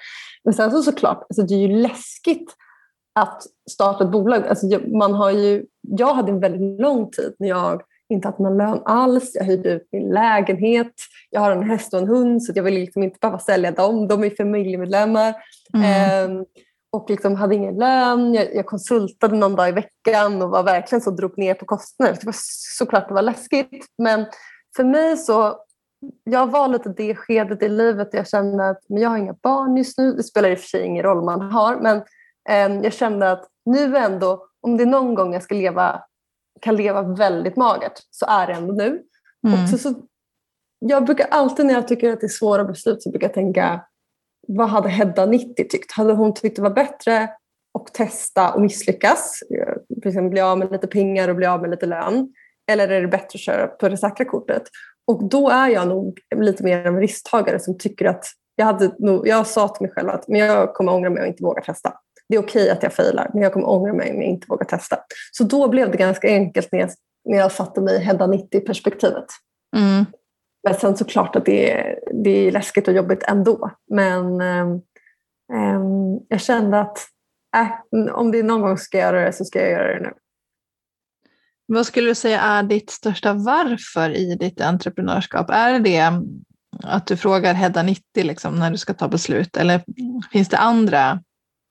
Men 0.44 0.55
sen 0.55 0.71
så 0.71 0.83
såklart, 0.83 1.27
alltså 1.29 1.43
det 1.43 1.55
är 1.55 1.69
ju 1.69 1.77
läskigt 1.77 2.55
att 3.15 3.43
starta 3.71 4.05
ett 4.05 4.11
bolag. 4.11 4.47
Alltså 4.47 4.67
man 4.99 5.15
har 5.15 5.31
ju, 5.31 5.65
jag 5.81 6.15
hade 6.15 6.33
en 6.33 6.41
väldigt 6.41 6.81
lång 6.81 7.11
tid 7.11 7.35
när 7.38 7.49
jag 7.49 7.83
inte 8.08 8.29
hade 8.29 8.43
någon 8.43 8.58
lön 8.58 8.82
alls. 8.85 9.31
Jag 9.35 9.44
hyrde 9.44 9.70
ut 9.70 9.88
min 9.93 10.08
lägenhet. 10.08 10.93
Jag 11.31 11.41
har 11.41 11.50
en 11.50 11.62
häst 11.62 11.94
och 11.94 12.00
en 12.00 12.08
hund 12.08 12.43
så 12.43 12.53
jag 12.55 12.62
vill 12.62 12.75
liksom 12.75 13.03
inte 13.03 13.19
behöva 13.20 13.38
sälja 13.38 13.70
dem. 13.70 14.08
De 14.08 14.25
är 14.25 14.31
familjemedlemmar. 14.31 15.35
Mm. 15.75 15.85
Ehm, 15.85 16.44
och 16.93 17.11
liksom 17.11 17.35
hade 17.35 17.55
ingen 17.55 17.76
lön. 17.76 18.35
Jag, 18.35 18.55
jag, 18.55 18.67
konsultade 18.67 19.37
någon 19.37 19.56
dag 19.56 19.69
i 19.69 19.73
veckan 19.73 20.43
och 20.43 20.50
var 20.50 20.62
verkligen 20.62 21.03
så 21.03 21.11
drog 21.11 21.38
ner 21.38 21.55
på 21.55 21.64
kostnader. 21.64 22.12
Det 22.12 22.26
var 22.26 22.35
såklart 22.79 23.08
det 23.08 23.14
var 23.14 23.23
läskigt. 23.23 23.87
Men 23.99 24.26
för 24.76 24.85
mig 24.85 25.17
så 25.17 25.56
jag 26.25 26.50
var 26.50 26.69
lite 26.69 26.88
det 26.88 27.14
skedet 27.14 27.62
i 27.62 27.69
livet 27.69 28.12
där 28.12 28.19
jag 28.19 28.29
kände 28.29 28.69
att 28.69 28.81
men 28.88 29.02
jag 29.02 29.11
har 29.11 29.17
inga 29.19 29.37
barn 29.43 29.76
just 29.76 29.99
nu. 29.99 30.12
Det 30.12 30.23
spelar 30.23 30.50
i 30.50 30.55
och 30.55 30.59
för 30.59 30.69
sig 30.69 30.82
ingen 30.82 31.02
roll 31.02 31.25
man 31.25 31.41
har. 31.41 31.76
Men 31.76 32.02
Ehm, 32.49 32.82
jag 32.82 32.93
kände 32.93 33.31
att 33.32 33.44
nu 33.64 33.97
ändå, 33.97 34.47
om 34.61 34.76
det 34.76 34.85
är 34.85 34.87
någon 34.87 35.14
gång 35.14 35.32
jag 35.32 35.43
ska 35.43 35.55
leva, 35.55 36.02
kan 36.61 36.76
leva 36.76 37.03
väldigt 37.03 37.56
magert 37.56 38.00
så 38.11 38.26
är 38.26 38.47
det 38.47 38.53
ändå 38.53 38.73
nu. 38.73 39.03
Mm. 39.47 39.62
Och 39.62 39.69
så, 39.69 39.79
så, 39.79 39.94
jag 40.79 41.05
brukar 41.05 41.26
alltid 41.31 41.67
när 41.67 41.75
jag 41.75 41.88
tycker 41.88 42.12
att 42.12 42.20
det 42.20 42.26
är 42.26 42.29
svåra 42.29 42.64
beslut 42.64 43.03
så 43.03 43.11
brukar 43.11 43.26
jag 43.26 43.35
tänka 43.35 43.85
vad 44.49 44.69
hade 44.69 44.88
Hedda 44.88 45.26
90 45.26 45.69
tyckt? 45.69 45.93
Hade 45.93 46.12
hon 46.12 46.35
tyckt 46.35 46.56
det 46.56 46.62
var 46.62 46.70
bättre 46.70 47.31
att 47.79 47.94
testa 47.94 48.53
och 48.53 48.61
misslyckas? 48.61 49.38
Till 50.03 50.08
exempel 50.08 50.31
bli 50.31 50.41
av 50.41 50.58
med 50.58 50.73
lite 50.73 50.87
pengar 50.87 51.29
och 51.29 51.37
bli 51.37 51.47
av 51.47 51.61
med 51.61 51.70
lite 51.70 51.87
lön. 51.87 52.32
Eller 52.70 52.88
är 52.88 53.00
det 53.02 53.09
bättre 53.09 53.37
att 53.37 53.41
köra 53.41 53.67
på 53.67 53.88
det 53.88 53.97
säkra 53.97 54.25
kortet? 54.25 54.62
Och 55.06 55.29
då 55.29 55.50
är 55.50 55.69
jag 55.69 55.88
nog 55.88 56.19
lite 56.37 56.64
mer 56.64 56.87
en 56.87 57.00
risktagare 57.00 57.61
som 57.61 57.79
tycker 57.79 58.05
att 58.05 58.25
jag, 58.56 58.67
hade 58.67 58.93
nog, 58.99 59.29
jag 59.29 59.47
sa 59.47 59.69
till 59.69 59.87
mig 59.87 59.94
själv 59.94 60.09
att 60.09 60.29
men 60.29 60.41
jag 60.41 60.75
kommer 60.75 60.93
ångra 60.93 61.11
mig 61.11 61.23
och 61.23 61.29
inte 61.29 61.43
våga 61.43 61.62
testa 61.62 61.93
det 62.28 62.37
är 62.37 62.40
okej 62.40 62.62
okay 62.62 62.70
att 62.70 62.82
jag 62.82 62.93
failar, 62.93 63.31
men 63.32 63.43
jag 63.43 63.52
kommer 63.52 63.69
ångra 63.69 63.92
mig 63.92 64.11
om 64.11 64.16
jag 64.16 64.25
inte 64.25 64.47
vågar 64.49 64.66
testa. 64.66 64.99
Så 65.33 65.45
då 65.45 65.68
blev 65.68 65.90
det 65.90 65.97
ganska 65.97 66.28
enkelt 66.28 66.68
när 66.73 66.78
jag, 66.78 66.90
när 67.25 67.38
jag 67.38 67.52
satte 67.52 67.80
mig 67.80 67.97
i 67.97 67.99
Hedda 67.99 68.26
90-perspektivet. 68.26 69.26
Mm. 69.76 70.04
Men 70.64 70.75
sen 70.75 70.97
såklart 70.97 71.37
att 71.37 71.45
det 71.45 71.73
är, 71.73 71.99
det 72.25 72.30
är 72.30 72.50
läskigt 72.50 72.88
och 72.88 72.95
jobbigt 72.95 73.23
ändå. 73.23 73.71
Men 73.90 74.40
ähm, 74.40 76.21
jag 76.28 76.40
kände 76.40 76.80
att 76.80 76.99
äh, 77.56 78.14
om 78.14 78.33
det 78.33 78.38
är 78.38 78.42
någon 78.42 78.61
gång 78.61 78.78
ska 78.78 78.99
göra 78.99 79.25
det 79.25 79.33
så 79.33 79.45
ska 79.45 79.61
jag 79.61 79.71
göra 79.71 79.95
det 79.95 80.00
nu. 80.00 80.12
Vad 81.66 81.87
skulle 81.87 82.11
du 82.11 82.14
säga 82.14 82.40
är 82.40 82.62
ditt 82.62 82.90
största 82.90 83.33
varför 83.33 84.11
i 84.11 84.35
ditt 84.35 84.61
entreprenörskap? 84.61 85.50
Är 85.50 85.78
det 85.78 86.12
att 86.85 87.06
du 87.06 87.16
frågar 87.16 87.54
Hedda 87.54 87.83
90 87.83 88.02
liksom, 88.14 88.59
när 88.59 88.71
du 88.71 88.78
ska 88.78 88.95
ta 88.95 89.09
beslut 89.09 89.56
eller 89.56 89.85
finns 90.33 90.49
det 90.49 90.59
andra 90.59 91.21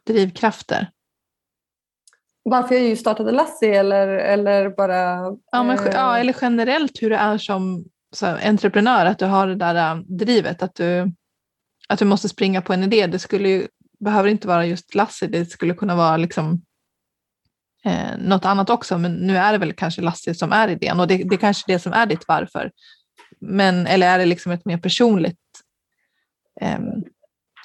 drivkrafter? 0.07 0.89
Varför 2.43 2.75
jag 2.75 2.83
just 2.83 3.01
startade 3.01 3.31
Lassie 3.31 3.79
eller, 3.79 4.07
eller 4.07 4.69
bara... 4.69 5.35
Ja, 5.51 5.63
men, 5.63 5.79
eh... 5.79 5.93
ja, 5.93 6.17
eller 6.17 6.35
generellt 6.41 7.01
hur 7.01 7.09
du 7.09 7.15
är 7.15 7.37
som 7.37 7.85
så, 8.15 8.25
entreprenör, 8.25 9.05
att 9.05 9.19
du 9.19 9.25
har 9.25 9.47
det 9.47 9.55
där 9.55 9.95
äh, 9.95 9.97
drivet, 9.97 10.61
att 10.61 10.75
du, 10.75 11.11
att 11.89 11.99
du 11.99 12.05
måste 12.05 12.29
springa 12.29 12.61
på 12.61 12.73
en 12.73 12.83
idé. 12.83 13.07
Det 13.07 13.19
skulle 13.19 13.49
ju, 13.49 13.67
behöver 13.99 14.29
inte 14.29 14.47
vara 14.47 14.65
just 14.65 14.95
Lassie, 14.95 15.27
det 15.27 15.45
skulle 15.45 15.73
kunna 15.73 15.95
vara 15.95 16.17
liksom, 16.17 16.61
eh, 17.85 18.17
något 18.17 18.45
annat 18.45 18.69
också, 18.69 18.97
men 18.97 19.13
nu 19.13 19.37
är 19.37 19.51
det 19.51 19.57
väl 19.57 19.73
kanske 19.73 20.01
Lassie 20.01 20.35
som 20.35 20.51
är 20.51 20.67
idén 20.67 20.99
och 20.99 21.07
det, 21.07 21.17
det 21.17 21.35
är 21.35 21.39
kanske 21.39 21.73
det 21.73 21.79
som 21.79 21.93
är 21.93 22.05
ditt 22.05 22.27
varför. 22.27 22.71
Men, 23.39 23.87
eller 23.87 24.07
är 24.07 24.19
det 24.19 24.25
liksom 24.25 24.51
ett 24.51 24.65
mer 24.65 24.77
personligt 24.77 25.39
eh, 26.61 26.79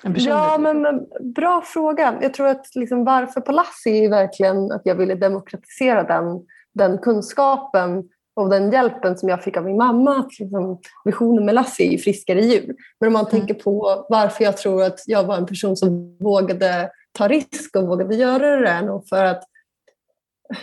Ja, 0.03 0.59
men, 0.59 0.83
men, 0.83 1.07
bra 1.35 1.63
fråga. 1.67 2.19
Jag 2.23 2.35
tror 2.35 2.47
att 2.47 2.75
liksom, 2.75 3.05
varför 3.05 3.41
på 3.41 3.53
Lassi 3.53 4.05
är 4.05 4.11
verkligen 4.11 4.73
att 4.73 4.83
jag 4.85 4.95
ville 4.95 5.15
demokratisera 5.15 6.03
den, 6.03 6.47
den 6.75 6.99
kunskapen 6.99 8.09
och 8.37 8.51
den 8.51 8.73
hjälpen 8.73 9.19
som 9.19 9.29
jag 9.29 9.43
fick 9.45 9.57
av 9.57 9.65
min 9.65 9.77
mamma. 9.77 10.17
Att, 10.19 10.39
liksom, 10.39 10.81
visionen 11.05 11.45
med 11.45 11.55
Lassi 11.55 11.95
är 11.95 11.99
friskare 11.99 12.41
djur. 12.41 12.75
Men 13.01 13.07
om 13.07 13.13
man 13.13 13.27
mm. 13.27 13.31
tänker 13.31 13.55
på 13.55 14.07
varför 14.09 14.45
jag 14.45 14.57
tror 14.57 14.83
att 14.83 15.01
jag 15.07 15.25
var 15.25 15.37
en 15.37 15.47
person 15.47 15.77
som 15.77 16.17
vågade 16.19 16.91
ta 17.13 17.29
risk 17.29 17.77
och 17.77 17.89
vågade 17.89 18.15
göra 18.15 18.57
det 18.57 18.69
är 18.69 18.83
nog 18.83 19.09
för 19.09 19.25
att 19.25 19.45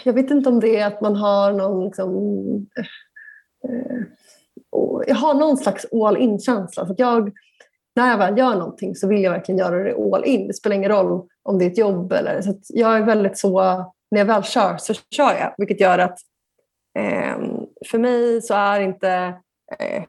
jag 0.04 0.14
vet 0.14 0.32
inte 0.32 0.50
om 0.50 0.60
det 0.60 0.78
är 0.78 0.88
att 0.88 1.02
man 1.02 1.16
har 1.16 1.54
någon 1.54 1.86
liksom, 1.86 2.16
eh, 3.68 4.02
jag 5.08 5.16
har 5.16 5.34
någon 5.34 5.58
slags 5.58 5.86
all 5.94 6.18
in-känsla. 6.18 6.96
jag, 6.98 7.32
när 7.98 8.10
jag 8.10 8.18
väl 8.18 8.38
gör 8.38 8.56
någonting 8.56 8.96
så 8.96 9.08
vill 9.08 9.24
jag 9.24 9.32
verkligen 9.32 9.60
göra 9.60 9.84
det 9.84 10.16
all 10.16 10.26
in. 10.26 10.48
Det 10.48 10.54
spelar 10.54 10.76
ingen 10.76 10.92
roll 10.92 11.28
om 11.44 11.60
det 11.60 11.66
är 11.66 11.70
ett 11.70 11.78
jobb 11.78 12.12
eller 12.12 12.42
så. 12.42 12.60
jag 12.70 12.98
är 12.98 13.06
väldigt 13.06 13.38
så 13.38 13.62
när 14.12 14.20
jag 14.20 14.26
väl 14.26 14.44
kör 14.44 14.78
så 14.78 14.94
kör 14.94 15.34
jag. 15.40 15.54
Vilket 15.58 15.82
gör 15.82 16.00
att 16.00 16.20
eh, 17.00 17.38
för 17.86 17.98
mig 17.98 18.42
så 18.42 18.54
är 18.54 18.80
inte 18.80 19.10
eh, 19.80 20.04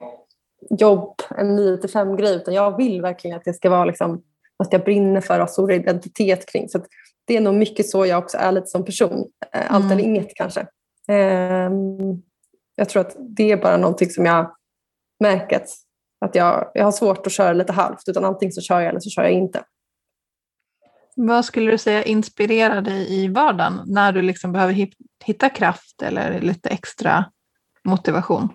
jobb 0.71 1.23
en 1.30 1.57
9 1.57 1.88
5 1.92 2.16
grej 2.16 2.37
utan 2.37 2.54
jag 2.54 2.76
vill 2.76 3.02
verkligen 3.02 3.37
att 3.37 3.45
det 3.45 3.54
ska 3.54 3.71
vara 3.71 3.85
liksom, 3.85 4.23
att 4.59 4.73
jag 4.73 4.85
brinner 4.85 5.21
för 5.21 5.40
och 5.40 5.50
stor 5.50 5.73
identitet 5.73 6.47
kring. 6.47 6.68
Så 6.68 6.80
det 7.25 7.37
är 7.37 7.40
nog 7.40 7.54
mycket 7.54 7.88
så 7.88 8.07
jag 8.07 8.18
också 8.18 8.38
är 8.38 8.52
lite 8.52 8.66
som 8.66 8.85
person. 8.85 9.30
Eh, 9.52 9.75
allt 9.75 9.85
mm. 9.85 9.92
eller 9.92 10.09
inget 10.09 10.35
kanske. 10.35 10.61
Eh, 11.09 11.71
jag 12.76 12.88
tror 12.88 13.00
att 13.00 13.16
det 13.18 13.52
är 13.52 13.57
bara 13.57 13.76
någonting 13.76 14.11
som 14.11 14.26
jag 14.26 14.50
märker 15.21 15.57
att, 15.57 15.68
att 16.20 16.34
jag, 16.34 16.70
jag 16.75 16.84
har 16.84 16.92
svårt 16.92 17.26
att 17.26 17.32
köra 17.32 17.52
lite 17.52 17.72
halvt 17.72 18.08
utan 18.08 18.25
antingen 18.25 18.52
så 18.52 18.60
kör 18.60 18.80
jag 18.80 18.88
eller 18.88 19.00
så 19.00 19.10
kör 19.10 19.22
jag 19.22 19.32
inte. 19.32 19.62
Vad 21.16 21.44
skulle 21.44 21.70
du 21.70 21.78
säga 21.78 22.02
inspirerar 22.02 22.80
dig 22.80 23.25
i 23.25 23.28
vardagen 23.28 23.80
när 23.87 24.12
du 24.12 24.22
liksom 24.22 24.52
behöver 24.52 24.88
hitta 25.25 25.48
kraft 25.48 26.02
eller 26.02 26.40
lite 26.40 26.68
extra 26.68 27.25
motivation? 27.84 28.48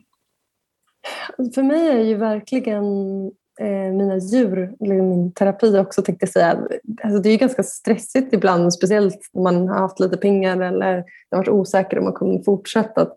För 1.55 1.63
mig 1.63 1.89
är 1.89 2.03
ju 2.03 2.15
verkligen 2.15 2.84
eh, 3.60 3.93
mina 3.93 4.17
djur, 4.17 4.74
eller 4.82 5.01
min 5.01 5.32
terapi 5.32 5.77
också 5.77 6.01
tänkte 6.01 6.24
jag 6.24 6.29
säga, 6.29 6.67
alltså 7.03 7.22
det 7.22 7.29
är 7.29 7.38
ganska 7.38 7.63
stressigt 7.63 8.34
ibland, 8.34 8.74
speciellt 8.74 9.20
när 9.34 9.43
man 9.43 9.67
har 9.67 9.79
haft 9.79 10.00
lite 10.00 10.17
pengar 10.17 10.62
eller 10.62 10.96
det 10.96 11.36
har 11.36 11.38
varit 11.38 11.50
osäkert 11.50 11.98
om 12.00 12.03
man 12.03 12.13
kommer 12.13 12.43
fortsätta. 12.43 13.01
Att 13.01 13.15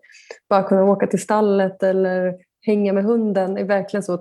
bara 0.49 0.63
kunna 0.63 0.83
åka 0.83 1.07
till 1.07 1.21
stallet 1.21 1.83
eller 1.83 2.35
hänga 2.61 2.93
med 2.93 3.03
hunden 3.03 3.57
är 3.57 3.63
verkligen 3.63 4.03
så 4.03 4.13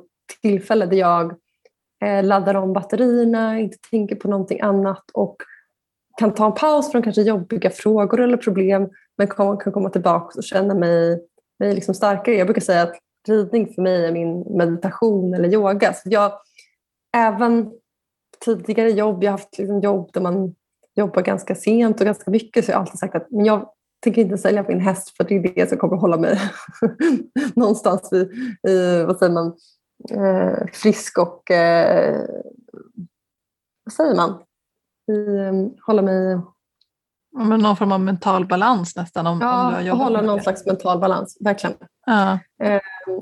tillfälle 0.43 0.87
där 0.87 0.97
jag 0.97 1.35
eh, 2.05 2.25
laddar 2.25 2.55
om 2.55 2.73
batterierna, 2.73 3.59
inte 3.59 3.77
tänker 3.91 4.17
på 4.17 4.29
någonting 4.29 4.61
annat 4.61 5.05
och 5.13 5.37
kan 6.19 6.35
ta 6.35 6.47
en 6.47 6.55
paus 6.55 6.93
från 6.93 7.03
kanske 7.03 7.23
jobbiga 7.23 7.71
frågor 7.71 8.21
eller 8.21 8.37
problem 8.37 8.89
men 9.17 9.27
kan, 9.27 9.59
kan 9.59 9.73
komma 9.73 9.91
tillbaka 9.91 10.39
och 10.39 10.45
känna 10.45 10.75
mig, 10.75 11.21
mig 11.59 11.75
liksom 11.75 11.95
starkare. 11.95 12.37
Jag 12.37 12.47
brukar 12.47 12.61
säga 12.61 12.83
att 12.83 12.99
ridning 13.29 13.75
för 13.75 13.83
mig 13.83 14.07
är 14.07 14.13
min 14.13 14.41
meditation 14.41 15.35
eller 15.35 15.49
yoga. 15.49 15.93
Så 15.93 16.03
jag, 16.05 16.33
även 17.17 17.71
tidigare 18.45 18.91
jobb, 18.91 19.25
jag 19.25 19.31
har 19.31 19.39
haft 19.39 19.59
liksom 19.59 19.81
jobb 19.81 20.11
där 20.13 20.21
man 20.21 20.55
jobbar 20.95 21.23
ganska 21.23 21.55
sent 21.55 22.01
och 22.01 22.07
ganska 22.07 22.31
mycket 22.31 22.65
så 22.65 22.71
jag 22.71 22.77
har 22.77 22.81
alltid 22.81 22.99
sagt 22.99 23.15
att 23.15 23.31
men 23.31 23.45
jag 23.45 23.69
tänker 24.01 24.23
inte 24.23 24.39
sälja 24.39 24.65
min 24.69 24.81
häst 24.81 25.17
för 25.17 25.25
det 25.25 25.35
är 25.35 25.55
det 25.55 25.69
som 25.69 25.79
kommer 25.79 25.97
hålla 25.97 26.17
mig 26.17 26.41
någonstans 27.55 28.13
i, 28.13 28.17
i, 28.71 29.05
vad 29.05 29.19
säger 29.19 29.33
man, 29.33 29.57
eh, 30.11 30.67
frisk 30.73 31.19
och 31.19 31.51
eh, 31.51 32.27
vad 33.85 33.93
säger 33.93 34.15
man? 34.15 34.43
I, 35.13 35.37
eh, 35.37 35.85
hålla 35.87 36.03
mig 36.03 36.39
men 37.37 37.61
någon 37.61 37.77
form 37.77 37.93
av 37.93 38.01
mental 38.01 38.47
balans 38.47 38.97
nästan. 38.97 39.27
Om, 39.27 39.41
ja, 39.41 39.67
om 39.67 39.71
du 39.71 39.77
har 39.77 39.83
jobbat 39.83 40.03
hålla 40.03 40.23
någon 40.23 40.43
slags 40.43 40.67
mental 40.67 40.99
balans, 40.99 41.37
verkligen. 41.41 41.77
Ja. 42.07 42.39
Eh, 42.63 42.81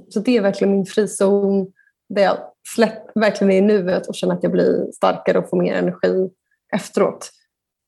så 0.09 0.21
det 0.21 0.37
är 0.37 0.43
verkligen 0.43 0.73
min 0.73 0.87
frizon 0.87 1.73
där 2.09 2.23
jag 2.23 2.37
släpper 2.75 3.21
verkligen 3.21 3.51
är 3.51 3.59
i 3.59 3.61
nuet 3.61 4.07
och 4.07 4.15
känner 4.15 4.35
att 4.35 4.43
jag 4.43 4.53
blir 4.53 4.93
starkare 4.93 5.39
och 5.39 5.51
får 5.51 5.63
mer 5.63 5.75
energi 5.75 6.31
efteråt. 6.75 7.31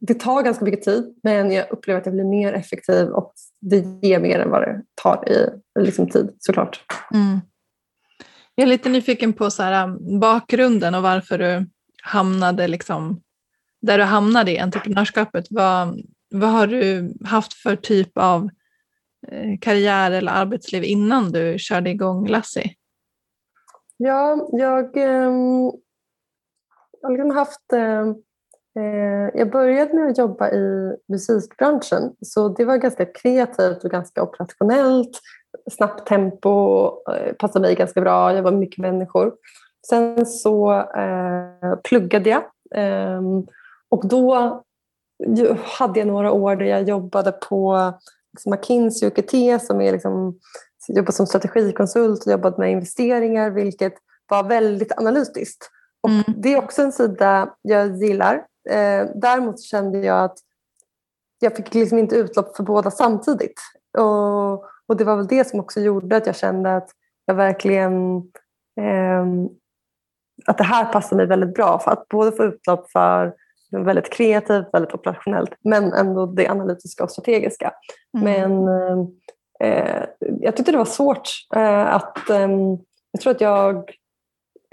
Det 0.01 0.15
tar 0.15 0.43
ganska 0.43 0.65
mycket 0.65 0.83
tid 0.85 1.15
men 1.23 1.53
jag 1.53 1.71
upplever 1.71 2.01
att 2.01 2.07
jag 2.07 2.15
blir 2.15 2.25
mer 2.25 2.53
effektiv 2.53 3.09
och 3.09 3.33
det 3.61 3.77
ger 4.03 4.21
mer 4.21 4.39
än 4.39 4.51
vad 4.51 4.63
det 4.63 4.83
tar 5.03 5.29
i 5.29 5.51
liksom 5.81 6.09
tid 6.09 6.37
såklart. 6.39 6.81
Mm. 7.15 7.41
Jag 8.59 8.63
är 8.63 8.67
lite 8.71 8.89
nyfiken 8.89 9.33
på 9.33 9.51
så 9.51 9.63
här, 9.63 9.85
um, 9.85 10.21
bakgrunden 10.21 10.95
och 10.95 11.03
varför 11.03 11.39
du 11.39 11.67
hamnade 12.03 12.69
liksom, 12.69 13.21
där 13.83 13.99
du 13.99 14.05
hamnade 14.05 14.53
i 14.53 14.59
entreprenörskapet. 14.59 15.47
Vad, 15.51 16.01
vad 16.31 16.51
har 16.51 16.67
du 16.67 17.15
haft 17.25 17.53
för 17.53 17.77
typ 17.77 18.19
av 18.19 18.49
eh, 19.29 19.59
karriär 19.61 20.11
eller 20.11 20.33
arbetsliv 20.33 20.85
innan 20.85 21.33
du 21.33 21.59
körde 21.59 21.91
igång 21.91 22.29
Lassie? 22.29 22.75
Ja, 23.97 24.49
jag, 24.53 24.97
eh, 24.97 25.33
liksom 27.09 27.31
har 27.31 27.35
haft... 27.35 27.73
Ehm, 27.73 28.09
eh, 28.79 29.31
jag 29.35 29.51
började 29.51 29.95
med 29.95 30.11
att 30.11 30.19
jobba 30.19 30.51
i 30.51 30.97
musikbranschen 31.09 32.17
så 32.21 32.49
det 32.49 32.65
var 32.65 32.77
ganska 32.77 33.07
kreativt 33.07 33.85
och 33.85 33.91
ganska 33.91 34.23
operationellt. 34.23 35.21
Snabbt 35.71 36.07
tempo, 36.07 36.87
eh, 37.13 37.33
passade 37.33 37.61
mig 37.61 37.75
ganska 37.75 38.01
bra, 38.01 38.35
jag 38.35 38.43
var 38.43 38.53
mycket 38.53 38.79
människor. 38.79 39.33
Sen 39.89 40.27
så 40.27 40.73
eh, 40.81 41.77
pluggade 41.85 42.31
jag 42.31 42.43
ehm, 42.75 43.47
och 43.89 44.09
då 44.09 44.63
hade 45.79 45.99
jag 45.99 46.09
några 46.09 46.33
år 46.33 46.57
där 46.57 46.67
jag 46.67 46.89
jobbade 46.89 47.33
på 47.33 47.93
liksom 48.33 48.51
McKinsey 48.51 49.09
och 49.09 49.19
EQT 49.19 49.63
som 49.63 49.81
är 49.81 49.93
liksom, 49.93 50.39
jobbar 50.89 51.13
som 51.13 51.27
strategikonsult 51.27 52.27
och 52.27 52.33
jobbade 52.33 52.57
med 52.59 52.71
investeringar 52.71 53.51
vilket 53.51 53.95
var 54.29 54.45
väldigt 54.45 54.99
analytiskt. 54.99 55.71
Och 56.03 56.11
mm. 56.11 56.25
Det 56.27 56.53
är 56.53 56.59
också 56.59 56.83
en 56.83 56.93
sida 56.93 57.55
jag 57.63 57.97
gillar. 57.97 58.35
Eh, 58.71 59.07
däremot 59.15 59.63
kände 59.63 59.99
jag 59.99 60.25
att 60.25 60.39
jag 61.39 61.57
fick 61.57 61.75
liksom 61.75 61.99
inte 61.99 62.17
utlopp 62.17 62.57
för 62.57 62.63
båda 62.63 62.91
samtidigt. 62.91 63.61
Och, 63.99 64.65
och 64.89 64.97
det 64.97 65.05
var 65.05 65.17
väl 65.17 65.27
det 65.27 65.49
som 65.49 65.61
också 65.61 65.81
gjorde 65.81 66.17
att 66.17 66.27
jag 66.27 66.37
kände 66.37 66.77
att 66.77 66.91
jag 67.27 67.35
verkligen 67.35 68.17
eh, 68.81 69.27
att 70.47 70.59
det 70.59 70.65
här 70.65 70.93
passar 70.93 71.17
mig 71.17 71.27
väldigt 71.27 71.55
bra 71.55 71.79
för 71.79 71.91
att 71.91 72.09
både 72.09 72.33
få 72.33 72.45
utlopp 72.45 72.91
för 72.91 73.35
väldigt 73.71 74.13
kreativt, 74.13 74.67
väldigt 74.73 74.95
operationellt 74.95 75.51
men 75.65 75.93
ändå 75.93 76.27
det 76.27 76.49
analytiska 76.49 77.05
och 77.05 77.11
strategiska. 77.11 77.73
Mm. 78.19 78.55
Men 78.55 78.69
eh, 79.61 80.05
jag 80.41 80.57
tyckte 80.57 80.73
det 80.73 80.79
var 80.79 80.85
svårt 80.85 81.31
eh, 81.55 81.95
att... 81.95 82.31
Eh, 82.31 82.49
jag 83.11 83.21
tror 83.23 83.31
att 83.31 83.41
jag 83.41 83.91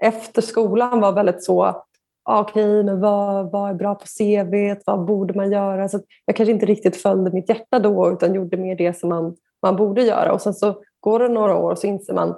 efter 0.02 0.42
skolan 0.42 1.02
var 1.02 1.12
väldigt 1.12 1.44
så 1.44 1.84
ah, 2.24 2.42
okej, 2.42 2.66
okay, 2.66 2.84
men 2.84 3.00
vad, 3.00 3.52
vad 3.52 3.70
är 3.70 3.74
bra 3.74 3.96
på 3.96 4.06
CV? 4.06 4.76
Vad 4.86 5.06
borde 5.06 5.34
man 5.34 5.52
göra? 5.52 5.90
Så 5.90 6.00
jag 6.26 6.36
kanske 6.36 6.52
inte 6.52 6.66
riktigt 6.66 7.02
följde 7.02 7.32
mitt 7.32 7.50
hjärta 7.50 7.80
då 7.80 8.12
utan 8.12 8.34
gjorde 8.34 8.58
mer 8.58 8.76
det 8.76 8.98
som 8.98 9.10
man, 9.10 9.36
man 9.64 9.76
borde 9.76 10.04
göra. 10.04 10.34
Och 10.34 10.42
sen 10.42 10.54
så 10.54 10.84
går 11.00 11.20
det 11.20 11.28
några 11.28 11.56
år 11.56 11.72
och 11.72 11.80
så 11.80 11.88
inser 11.88 12.14
man 12.14 12.36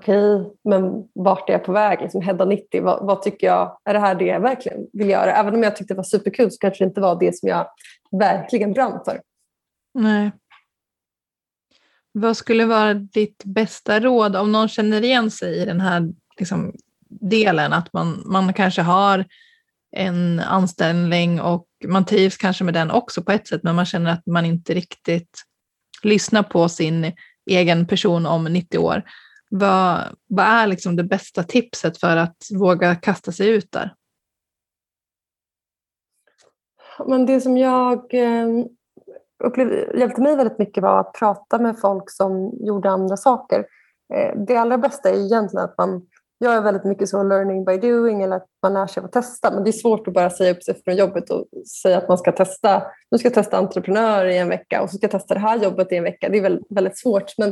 okej, 0.00 0.34
okay, 0.34 0.52
men 0.64 1.08
vart 1.14 1.48
är 1.48 1.52
jag 1.52 1.64
på 1.64 1.72
väg? 1.72 2.00
Liksom 2.00 2.22
Hedda 2.22 2.44
90, 2.44 2.82
vad, 2.82 3.06
vad, 3.06 3.22
tycker 3.22 3.46
jag, 3.46 3.78
är 3.84 3.94
det 3.94 4.00
här 4.00 4.14
det 4.14 4.24
jag 4.24 4.40
verkligen 4.40 4.86
vill 4.92 5.10
göra? 5.10 5.32
Även 5.32 5.54
om 5.54 5.62
jag 5.62 5.76
tyckte 5.76 5.94
det 5.94 5.96
var 5.96 6.04
superkul 6.04 6.50
så 6.50 6.58
kanske 6.58 6.84
det 6.84 6.88
inte 6.88 7.00
var 7.00 7.20
det 7.20 7.36
som 7.36 7.48
jag 7.48 7.66
verkligen 8.10 8.72
brann 8.72 9.00
för. 9.04 9.20
Nej. 9.94 10.32
Vad 12.12 12.36
skulle 12.36 12.64
vara 12.64 12.94
ditt 12.94 13.44
bästa 13.44 14.00
råd 14.00 14.36
om 14.36 14.52
någon 14.52 14.68
känner 14.68 15.04
igen 15.04 15.30
sig 15.30 15.56
i 15.62 15.64
den 15.64 15.80
här 15.80 16.08
liksom, 16.38 16.74
delen, 17.08 17.72
att 17.72 17.92
man, 17.92 18.22
man 18.26 18.52
kanske 18.52 18.82
har 18.82 19.24
en 19.96 20.40
anställning 20.40 21.40
och 21.40 21.66
man 21.84 22.04
trivs 22.04 22.36
kanske 22.36 22.64
med 22.64 22.74
den 22.74 22.90
också 22.90 23.22
på 23.22 23.32
ett 23.32 23.48
sätt, 23.48 23.62
men 23.62 23.74
man 23.74 23.86
känner 23.86 24.12
att 24.12 24.26
man 24.26 24.44
inte 24.44 24.74
riktigt 24.74 25.42
lyssnar 26.04 26.42
på 26.42 26.68
sin 26.68 27.12
egen 27.50 27.86
person 27.86 28.26
om 28.26 28.44
90 28.44 28.78
år. 28.78 29.02
Vad, 29.50 30.00
vad 30.26 30.46
är 30.46 30.66
liksom 30.66 30.96
det 30.96 31.04
bästa 31.04 31.42
tipset 31.42 31.98
för 31.98 32.16
att 32.16 32.36
våga 32.54 32.94
kasta 32.94 33.32
sig 33.32 33.48
ut 33.48 33.72
där? 33.72 33.94
Men 37.06 37.26
det 37.26 37.40
som 37.40 37.58
jag 37.58 38.14
eh, 38.14 38.48
upplevde 39.44 39.98
hjälpte 39.98 40.20
mig 40.22 40.36
väldigt 40.36 40.58
mycket 40.58 40.82
var 40.82 41.00
att 41.00 41.12
prata 41.12 41.58
med 41.58 41.80
folk 41.80 42.10
som 42.10 42.52
gjorde 42.60 42.90
andra 42.90 43.16
saker. 43.16 43.66
Eh, 44.14 44.38
det 44.46 44.56
allra 44.56 44.78
bästa 44.78 45.10
är 45.10 45.14
egentligen 45.14 45.64
att 45.64 45.78
man 45.78 46.06
jag 46.42 46.54
är 46.54 46.60
väldigt 46.60 46.84
mycket 46.84 47.08
så 47.08 47.22
learning 47.22 47.64
by 47.64 47.76
doing 47.76 48.22
eller 48.22 48.36
att 48.36 48.46
man 48.62 48.74
lär 48.74 48.86
sig 48.86 49.04
att 49.04 49.12
testa. 49.12 49.50
Men 49.50 49.64
det 49.64 49.70
är 49.70 49.72
svårt 49.72 50.08
att 50.08 50.14
bara 50.14 50.30
säga 50.30 50.52
upp 50.52 50.62
sig 50.62 50.82
från 50.84 50.96
jobbet 50.96 51.30
och 51.30 51.44
säga 51.82 51.98
att 51.98 52.08
man 52.08 52.18
ska 52.18 52.32
testa. 52.32 52.82
Nu 53.10 53.18
ska 53.18 53.26
jag 53.26 53.34
testa 53.34 53.58
entreprenör 53.58 54.24
i 54.24 54.38
en 54.38 54.48
vecka 54.48 54.82
och 54.82 54.90
så 54.90 54.96
ska 54.96 55.04
jag 55.04 55.10
testa 55.10 55.34
det 55.34 55.40
här 55.40 55.62
jobbet 55.62 55.92
i 55.92 55.96
en 55.96 56.02
vecka. 56.02 56.28
Det 56.28 56.38
är 56.38 56.42
väldigt, 56.42 56.66
väldigt 56.70 56.98
svårt. 56.98 57.38
Men 57.38 57.50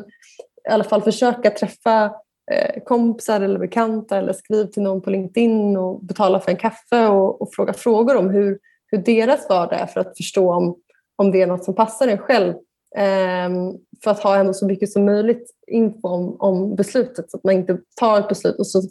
i 0.68 0.70
alla 0.70 0.84
fall 0.84 1.02
försöka 1.02 1.50
träffa 1.50 2.04
eh, 2.50 2.82
kompisar 2.84 3.40
eller 3.40 3.58
bekanta 3.58 4.16
eller 4.16 4.32
skriv 4.32 4.64
till 4.64 4.82
någon 4.82 5.02
på 5.02 5.10
LinkedIn 5.10 5.76
och 5.76 6.04
betala 6.04 6.40
för 6.40 6.50
en 6.50 6.56
kaffe 6.56 7.06
och, 7.06 7.42
och 7.42 7.48
fråga 7.54 7.72
frågor 7.72 8.16
om 8.16 8.30
hur, 8.30 8.58
hur 8.86 8.98
deras 8.98 9.48
vardag 9.48 9.80
är 9.80 9.86
för 9.86 10.00
att 10.00 10.16
förstå 10.16 10.52
om, 10.52 10.76
om 11.16 11.30
det 11.30 11.42
är 11.42 11.46
något 11.46 11.64
som 11.64 11.74
passar 11.74 12.08
en 12.08 12.18
själv. 12.18 12.54
Ehm, 12.96 13.72
för 14.04 14.10
att 14.10 14.22
ha 14.22 14.36
ändå 14.36 14.54
så 14.54 14.66
mycket 14.66 14.92
som 14.92 15.04
möjligt 15.04 15.50
info 15.66 16.08
om, 16.08 16.36
om 16.38 16.74
beslutet 16.74 17.30
så 17.30 17.36
att 17.36 17.44
man 17.44 17.54
inte 17.54 17.78
tar 18.00 18.20
ett 18.20 18.28
beslut 18.28 18.58
och 18.58 18.66
så 18.66 18.82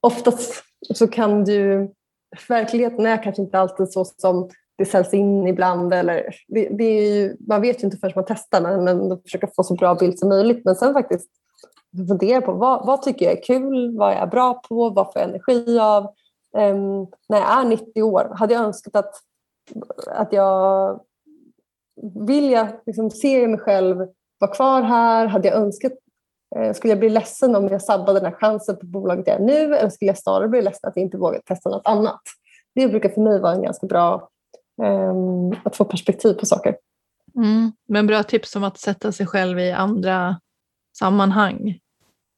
oftast 0.00 0.64
så 0.94 1.08
kan 1.08 1.44
du 1.44 1.92
verkligheten 2.48 3.06
är 3.06 3.22
kanske 3.22 3.42
inte 3.42 3.58
alltid 3.58 3.92
så 3.92 4.04
som 4.04 4.50
det 4.78 4.84
säljs 4.84 5.14
in 5.14 5.46
ibland. 5.46 5.94
Eller, 5.94 6.34
det, 6.48 6.68
det 6.68 6.84
är 6.84 7.14
ju, 7.14 7.36
man 7.48 7.60
vet 7.60 7.82
ju 7.82 7.84
inte 7.84 7.96
förrän 7.96 8.12
man 8.16 8.24
testar 8.28 8.60
men, 8.60 8.84
men 8.84 9.22
försöker 9.22 9.48
få 9.56 9.62
så 9.62 9.74
bra 9.74 9.94
bild 9.94 10.18
som 10.18 10.28
möjligt. 10.28 10.64
Men 10.64 10.74
sen 10.74 10.92
faktiskt 10.92 11.30
fundera 12.08 12.40
på 12.40 12.52
vad, 12.52 12.86
vad 12.86 13.02
tycker 13.02 13.26
jag 13.26 13.38
är 13.38 13.42
kul, 13.42 13.96
vad 13.98 14.12
är 14.12 14.16
jag 14.16 14.30
bra 14.30 14.54
på, 14.54 14.90
vad 14.90 15.12
får 15.12 15.22
jag 15.22 15.28
energi 15.28 15.78
av. 15.78 16.04
Um, 16.56 17.06
när 17.28 17.38
jag 17.38 17.60
är 17.60 17.64
90 17.64 18.02
år, 18.02 18.34
hade 18.34 18.54
jag 18.54 18.62
önskat 18.64 18.96
att, 18.96 19.14
att 20.06 20.32
jag 20.32 21.00
vill 22.26 22.50
jag, 22.50 22.68
liksom, 22.86 23.10
ser 23.10 23.40
jag 23.40 23.50
mig 23.50 23.60
själv 23.60 23.96
vara 24.38 24.54
kvar 24.54 24.82
här? 24.82 25.26
Hade 25.26 25.48
jag 25.48 25.56
önskat, 25.56 25.92
eh, 26.56 26.72
skulle 26.72 26.90
jag 26.90 26.98
bli 26.98 27.08
ledsen 27.08 27.56
om 27.56 27.68
jag 27.68 27.82
sabbade 27.82 28.20
den 28.20 28.32
här 28.32 28.38
chansen 28.38 28.76
på 28.76 28.86
bolaget 28.86 29.26
jag 29.26 29.36
är 29.36 29.44
nu 29.44 29.74
eller 29.74 29.90
skulle 29.90 30.08
jag 30.08 30.18
snarare 30.18 30.48
bli 30.48 30.62
ledsen 30.62 30.88
att 30.88 30.96
jag 30.96 31.04
inte 31.04 31.16
vågar 31.16 31.40
testa 31.40 31.70
något 31.70 31.86
annat? 31.86 32.22
Det 32.74 32.88
brukar 32.88 33.08
för 33.08 33.20
mig 33.20 33.40
vara 33.40 33.52
en 33.52 33.62
ganska 33.62 33.86
bra 33.86 34.28
eh, 34.82 35.14
att 35.64 35.76
få 35.76 35.84
perspektiv 35.84 36.34
på 36.34 36.46
saker. 36.46 36.76
Mm. 37.36 37.72
Men 37.88 38.06
bra 38.06 38.22
tips 38.22 38.56
om 38.56 38.64
att 38.64 38.78
sätta 38.78 39.12
sig 39.12 39.26
själv 39.26 39.58
i 39.58 39.72
andra 39.72 40.40
sammanhang. 40.98 41.78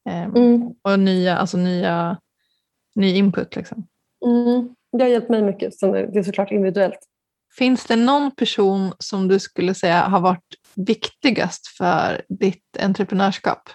Eh, 0.09 0.23
mm. 0.23 0.75
Och 0.81 0.99
nya, 0.99 1.37
alltså 1.37 1.57
nya, 1.57 2.17
ny 2.95 3.15
input. 3.15 3.55
Liksom. 3.55 3.87
Mm. 4.25 4.75
Det 4.91 5.03
har 5.03 5.09
hjälpt 5.09 5.29
mig 5.29 5.41
mycket. 5.41 5.79
Det 5.79 6.19
är 6.19 6.23
såklart 6.23 6.51
individuellt. 6.51 6.99
Finns 7.57 7.85
det 7.85 7.95
någon 7.95 8.31
person 8.31 8.93
som 8.99 9.27
du 9.27 9.39
skulle 9.39 9.73
säga 9.73 10.01
har 10.01 10.19
varit 10.19 10.55
viktigast 10.75 11.67
för 11.67 12.21
ditt 12.29 12.77
entreprenörskap? 12.79 13.69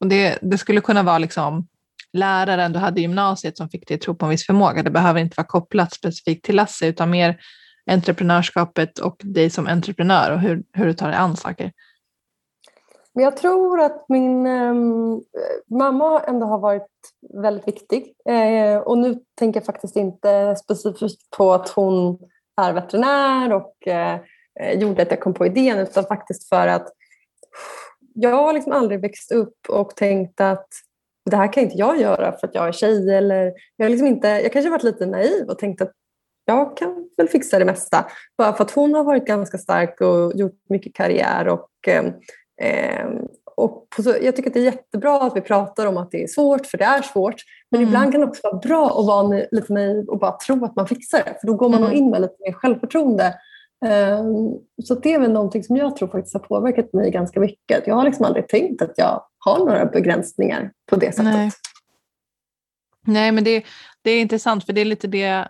Och 0.00 0.06
det, 0.06 0.38
det 0.42 0.58
skulle 0.58 0.80
kunna 0.80 1.02
vara 1.02 1.18
liksom 1.18 1.68
läraren 2.12 2.72
du 2.72 2.78
hade 2.78 3.00
i 3.00 3.02
gymnasiet 3.02 3.56
som 3.56 3.68
fick 3.68 3.88
dig 3.88 3.94
att 3.94 4.00
tro 4.00 4.14
på 4.14 4.26
en 4.26 4.30
viss 4.30 4.46
förmåga. 4.46 4.82
Det 4.82 4.90
behöver 4.90 5.20
inte 5.20 5.34
vara 5.36 5.46
kopplat 5.46 5.92
specifikt 5.92 6.44
till 6.44 6.56
Lasse 6.56 6.86
utan 6.86 7.10
mer 7.10 7.40
entreprenörskapet 7.90 8.98
och 8.98 9.16
dig 9.24 9.50
som 9.50 9.66
entreprenör 9.66 10.32
och 10.32 10.40
hur, 10.40 10.62
hur 10.72 10.86
du 10.86 10.94
tar 10.94 11.08
dig 11.08 11.16
an 11.16 11.36
saker. 11.36 11.72
Men 13.14 13.24
jag 13.24 13.36
tror 13.36 13.80
att 13.80 14.04
min 14.08 14.46
eh, 14.46 14.74
mamma 15.70 16.20
ändå 16.20 16.46
har 16.46 16.58
varit 16.58 16.88
väldigt 17.42 17.68
viktig. 17.68 18.14
Eh, 18.28 18.76
och 18.76 18.98
nu 18.98 19.18
tänker 19.34 19.60
jag 19.60 19.66
faktiskt 19.66 19.96
inte 19.96 20.56
specifikt 20.56 21.30
på 21.36 21.52
att 21.52 21.68
hon 21.68 22.18
är 22.60 22.72
veterinär 22.72 23.52
och 23.52 23.88
eh, 23.88 24.18
eh, 24.60 24.78
gjorde 24.78 25.02
att 25.02 25.10
jag 25.10 25.20
kom 25.20 25.34
på 25.34 25.46
idén 25.46 25.78
utan 25.78 26.04
faktiskt 26.04 26.48
för 26.48 26.66
att 26.66 26.88
jag 28.14 28.30
har 28.30 28.52
liksom 28.52 28.72
aldrig 28.72 29.00
växt 29.00 29.32
upp 29.32 29.56
och 29.68 29.96
tänkt 29.96 30.40
att 30.40 30.68
det 31.30 31.36
här 31.36 31.52
kan 31.52 31.62
inte 31.62 31.78
jag 31.78 32.00
göra 32.00 32.32
för 32.32 32.46
att 32.46 32.54
jag 32.54 32.68
är 32.68 32.72
tjej. 32.72 33.14
Eller 33.14 33.52
jag, 33.76 33.84
har 33.84 33.90
liksom 33.90 34.06
inte, 34.06 34.28
jag 34.28 34.52
kanske 34.52 34.70
varit 34.70 34.82
lite 34.82 35.06
naiv 35.06 35.48
och 35.48 35.58
tänkt 35.58 35.82
att 35.82 35.92
jag 36.44 36.76
kan 36.76 37.08
väl 37.16 37.28
fixa 37.28 37.58
det 37.58 37.64
mesta. 37.64 38.06
Bara 38.38 38.52
för 38.52 38.64
att 38.64 38.70
hon 38.70 38.94
har 38.94 39.04
varit 39.04 39.26
ganska 39.26 39.58
stark 39.58 40.00
och 40.00 40.32
gjort 40.34 40.60
mycket 40.68 40.94
karriär. 40.94 41.48
Och, 41.48 41.88
eh, 41.88 42.04
eh 42.62 43.06
och 43.56 43.86
så, 44.02 44.14
jag 44.22 44.36
tycker 44.36 44.50
att 44.50 44.54
det 44.54 44.60
är 44.60 44.64
jättebra 44.64 45.22
att 45.22 45.36
vi 45.36 45.40
pratar 45.40 45.86
om 45.86 45.96
att 45.96 46.10
det 46.10 46.22
är 46.22 46.26
svårt, 46.26 46.66
för 46.66 46.78
det 46.78 46.84
är 46.84 47.02
svårt. 47.02 47.42
Men 47.72 47.80
mm. 47.80 47.88
ibland 47.88 48.12
kan 48.12 48.20
det 48.20 48.26
också 48.26 48.40
vara 48.44 48.56
bra 48.56 49.00
att 49.00 49.06
vara 49.06 49.46
lite 49.50 49.72
naiv 49.72 50.08
och 50.08 50.18
bara 50.18 50.32
tro 50.32 50.64
att 50.64 50.76
man 50.76 50.88
fixar 50.88 51.18
det. 51.18 51.36
För 51.40 51.46
då 51.46 51.54
går 51.54 51.68
man 51.68 51.82
mm. 51.82 51.96
in 51.96 52.10
med 52.10 52.20
lite 52.20 52.36
mer 52.46 52.52
självförtroende. 52.52 53.34
Um, 53.84 54.58
så 54.84 54.94
det 54.94 55.14
är 55.14 55.20
väl 55.20 55.32
någonting 55.32 55.64
som 55.64 55.76
jag 55.76 55.96
tror 55.96 56.08
faktiskt 56.08 56.34
har 56.34 56.40
påverkat 56.40 56.92
mig 56.92 57.10
ganska 57.10 57.40
mycket. 57.40 57.86
Jag 57.86 57.94
har 57.94 58.04
liksom 58.04 58.24
aldrig 58.24 58.48
tänkt 58.48 58.82
att 58.82 58.92
jag 58.96 59.22
har 59.38 59.58
några 59.58 59.86
begränsningar 59.86 60.72
på 60.90 60.96
det 60.96 61.12
sättet. 61.12 61.34
Nej, 61.34 61.50
Nej 63.06 63.32
men 63.32 63.44
det, 63.44 63.64
det 64.02 64.10
är 64.10 64.20
intressant 64.20 64.66
för 64.66 64.72
det 64.72 64.80
är 64.80 64.84
lite 64.84 65.06
det 65.06 65.48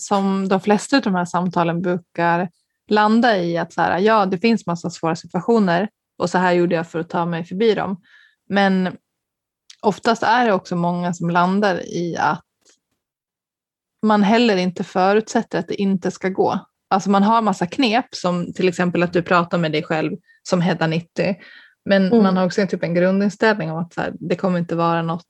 som 0.00 0.48
de 0.48 0.60
flesta 0.60 0.96
av 0.96 1.02
de 1.02 1.14
här 1.14 1.24
samtalen 1.24 1.82
brukar 1.82 2.48
landa 2.88 3.38
i. 3.38 3.56
Att 3.56 3.72
så 3.72 3.80
här, 3.80 3.98
ja, 3.98 4.26
det 4.26 4.38
finns 4.38 4.66
massa 4.66 4.90
svåra 4.90 5.16
situationer 5.16 5.88
och 6.18 6.30
så 6.30 6.38
här 6.38 6.52
gjorde 6.52 6.74
jag 6.74 6.88
för 6.88 6.98
att 6.98 7.08
ta 7.08 7.26
mig 7.26 7.44
förbi 7.44 7.74
dem. 7.74 8.02
Men 8.48 8.96
oftast 9.82 10.22
är 10.22 10.46
det 10.46 10.52
också 10.52 10.76
många 10.76 11.14
som 11.14 11.30
landar 11.30 11.86
i 11.86 12.16
att 12.16 12.44
man 14.02 14.22
heller 14.22 14.56
inte 14.56 14.84
förutsätter 14.84 15.58
att 15.58 15.68
det 15.68 15.74
inte 15.74 16.10
ska 16.10 16.28
gå. 16.28 16.58
Alltså 16.88 17.10
man 17.10 17.22
har 17.22 17.42
massa 17.42 17.66
knep 17.66 18.14
som 18.14 18.52
till 18.52 18.68
exempel 18.68 19.02
att 19.02 19.12
du 19.12 19.22
pratar 19.22 19.58
med 19.58 19.72
dig 19.72 19.82
själv 19.82 20.16
som 20.42 20.60
Hedda 20.60 20.86
90. 20.86 21.36
Men 21.84 22.06
mm. 22.06 22.22
man 22.22 22.36
har 22.36 22.46
också 22.46 22.60
en, 22.60 22.68
typ 22.68 22.82
en 22.82 22.94
grundinställning 22.94 23.70
om 23.70 23.78
att 23.78 23.96
här, 23.96 24.12
det 24.20 24.36
kommer 24.36 24.58
inte 24.58 24.76
vara 24.76 25.02
något 25.02 25.26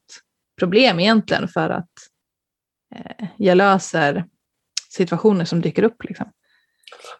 problem 0.58 1.00
egentligen 1.00 1.48
för 1.48 1.70
att 1.70 1.90
eh, 2.94 3.26
jag 3.36 3.56
löser 3.56 4.24
situationer 4.90 5.44
som 5.44 5.60
dyker 5.60 5.82
upp. 5.82 6.04
Liksom. 6.04 6.30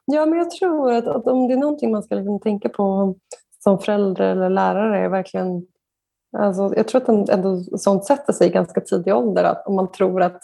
Ja, 0.04 0.26
men 0.26 0.38
jag 0.38 0.50
tror 0.50 0.92
att, 0.92 1.06
att 1.06 1.26
om 1.26 1.48
det 1.48 1.54
är 1.54 1.58
någonting 1.58 1.92
man 1.92 2.02
ska 2.02 2.14
liksom 2.14 2.40
tänka 2.40 2.68
på 2.68 3.16
som 3.58 3.78
förälder 3.78 4.24
eller 4.24 4.50
lärare 4.50 5.04
är 5.04 5.08
verkligen... 5.08 5.66
Alltså, 6.38 6.72
jag 6.76 6.88
tror 6.88 7.02
att 7.02 7.28
ändå 7.28 7.62
sånt 7.78 8.04
sätter 8.04 8.32
sig 8.32 8.46
i 8.46 8.50
ganska 8.50 8.80
tidig 8.80 9.14
ålder. 9.14 9.44
Att 9.44 9.66
om 9.66 9.74
man 9.74 9.92
tror 9.92 10.22
att 10.22 10.42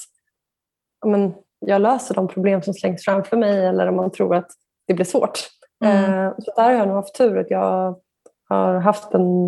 men, 1.06 1.34
jag 1.58 1.82
löser 1.82 2.14
de 2.14 2.28
problem 2.28 2.62
som 2.62 2.74
slängs 2.74 3.04
framför 3.04 3.36
mig 3.36 3.66
eller 3.66 3.86
om 3.86 3.96
man 3.96 4.10
tror 4.10 4.34
att 4.34 4.50
det 4.86 4.94
blir 4.94 5.04
svårt. 5.04 5.38
Mm. 5.84 6.04
Eh, 6.04 6.34
så 6.38 6.52
där 6.56 6.64
har 6.64 6.72
jag 6.72 6.88
nog 6.88 6.96
haft 6.96 7.14
tur. 7.14 7.38
att 7.38 7.50
Jag 7.50 8.00
har 8.48 8.74
haft 8.74 9.14
en 9.14 9.46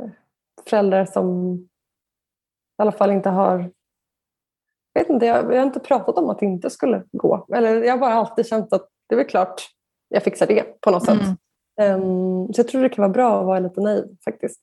eh, 0.00 0.10
förälder 0.68 1.04
som 1.04 1.56
i 2.78 2.82
alla 2.82 2.92
fall 2.92 3.10
inte 3.10 3.28
har 3.28 3.70
jag 4.92 5.02
vet 5.02 5.10
inte, 5.10 5.26
jag, 5.26 5.42
har 5.42 5.62
inte 5.62 5.80
pratat 5.80 6.18
om 6.18 6.30
att 6.30 6.38
det 6.38 6.46
inte 6.46 6.70
skulle 6.70 7.04
gå. 7.12 7.46
Eller 7.54 7.82
jag 7.82 7.92
har 7.92 7.98
bara 7.98 8.14
alltid 8.14 8.46
känt 8.46 8.72
att 8.72 8.88
det 9.08 9.14
är 9.14 9.16
väl 9.16 9.26
klart 9.26 9.62
jag 10.08 10.22
fixar 10.22 10.46
det 10.46 10.80
på 10.80 10.90
något 10.90 11.08
mm. 11.08 11.24
sätt. 11.24 11.38
Um, 11.80 12.52
så 12.52 12.60
jag 12.60 12.68
tror 12.68 12.82
det 12.82 12.88
kan 12.88 13.02
vara 13.02 13.12
bra 13.12 13.40
att 13.40 13.46
vara 13.46 13.58
lite 13.58 13.80
naiv 13.80 14.04
faktiskt. 14.24 14.60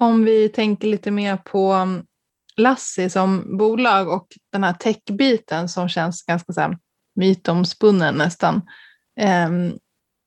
Om 0.00 0.24
vi 0.24 0.48
tänker 0.48 0.88
lite 0.88 1.10
mer 1.10 1.36
på 1.36 1.72
mm, 1.72 2.04
Lassi 2.56 3.10
som 3.10 3.58
bolag 3.58 4.08
och 4.08 4.26
den 4.52 4.64
här 4.64 4.72
techbiten 4.72 5.68
som 5.68 5.88
känns 5.88 6.22
ganska 6.22 6.52
så 6.52 6.60
här 6.60 6.78
mytomspunnen 7.14 8.14
nästan. 8.14 8.54
Um, 9.48 9.78